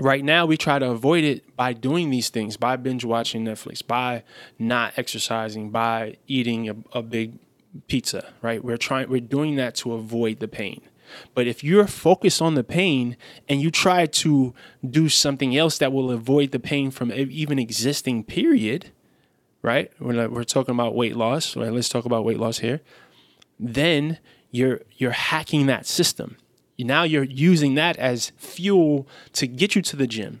[0.00, 3.86] right now, we try to avoid it by doing these things, by binge watching Netflix,
[3.86, 4.22] by
[4.58, 7.38] not exercising, by eating a, a big
[7.88, 8.64] pizza, right?
[8.64, 10.80] We're trying, we're doing that to avoid the pain.
[11.34, 13.16] But if you're focused on the pain
[13.48, 14.54] and you try to
[14.88, 18.90] do something else that will avoid the pain from even existing, period,
[19.62, 19.92] right?
[20.00, 21.56] We're, we're talking about weight loss.
[21.56, 21.72] Right?
[21.72, 22.80] Let's talk about weight loss here.
[23.58, 24.18] Then
[24.50, 26.36] you're you're hacking that system.
[26.78, 30.40] Now you're using that as fuel to get you to the gym,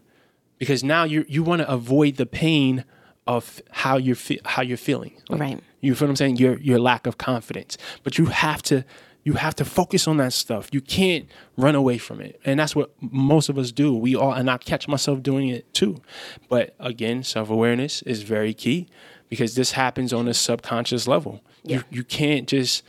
[0.58, 2.84] because now you you want to avoid the pain
[3.26, 5.14] of how you're fe- how you're feeling.
[5.28, 5.60] Like, Right.
[5.80, 6.36] You feel what I'm saying?
[6.36, 7.78] Your your lack of confidence.
[8.02, 8.84] But you have to
[9.22, 10.68] you have to focus on that stuff.
[10.72, 11.26] You can't
[11.56, 12.38] run away from it.
[12.44, 13.94] And that's what most of us do.
[13.94, 16.02] We all and I catch myself doing it too.
[16.48, 18.88] But again, self-awareness is very key
[19.28, 21.42] because this happens on a subconscious level.
[21.62, 21.76] Yeah.
[21.76, 22.82] You you can't just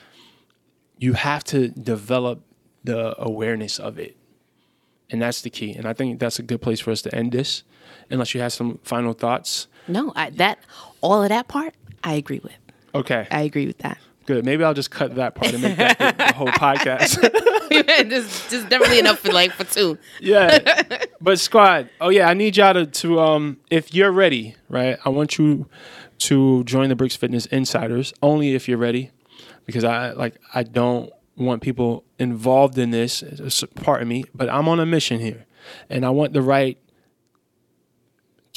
[0.97, 2.41] you have to develop
[2.85, 4.15] the awareness of it.
[5.09, 5.73] And that's the key.
[5.73, 7.63] And I think that's a good place for us to end this.
[8.09, 9.67] Unless you have some final thoughts.
[9.87, 10.59] No, I, that
[11.01, 12.57] all of that part, I agree with.
[12.93, 13.27] Okay.
[13.29, 13.97] I agree with that.
[14.25, 14.43] Good.
[14.43, 17.21] Maybe I'll just cut that part and make that the, the whole podcast.
[18.09, 19.97] just, just definitely enough for like for two.
[20.19, 20.83] yeah.
[21.21, 24.99] But squad, oh yeah, I need y'all to, to um if you're ready, right?
[25.05, 25.67] I want you
[26.19, 29.11] to join the Bricks Fitness Insiders only if you're ready.
[29.65, 33.23] Because I like I don't want people involved in this.
[33.75, 35.45] Pardon me, but I'm on a mission here.
[35.89, 36.77] And I want the right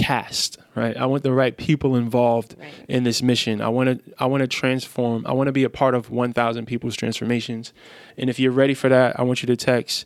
[0.00, 0.96] cast, right?
[0.96, 2.70] I want the right people involved Right.
[2.86, 3.60] in this mission.
[3.60, 5.26] I want to I want to transform.
[5.26, 7.72] I want to be a part of 1000 people's transformations.
[8.16, 10.04] And if you're ready for that, I want you to text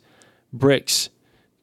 [0.51, 1.09] bricks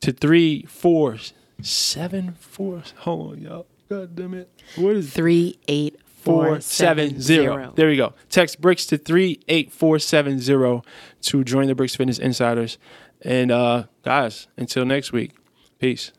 [0.02, 3.66] to 3474 Hold on, y'all.
[3.88, 4.48] God damn it.
[4.76, 7.72] What is Three eight four seven zero.
[7.74, 8.14] There we go.
[8.28, 10.82] Text bricks to three eight four seven zero
[11.22, 12.78] to join the Bricks Fitness Insiders.
[13.22, 15.32] And uh guys, until next week,
[15.78, 16.12] peace.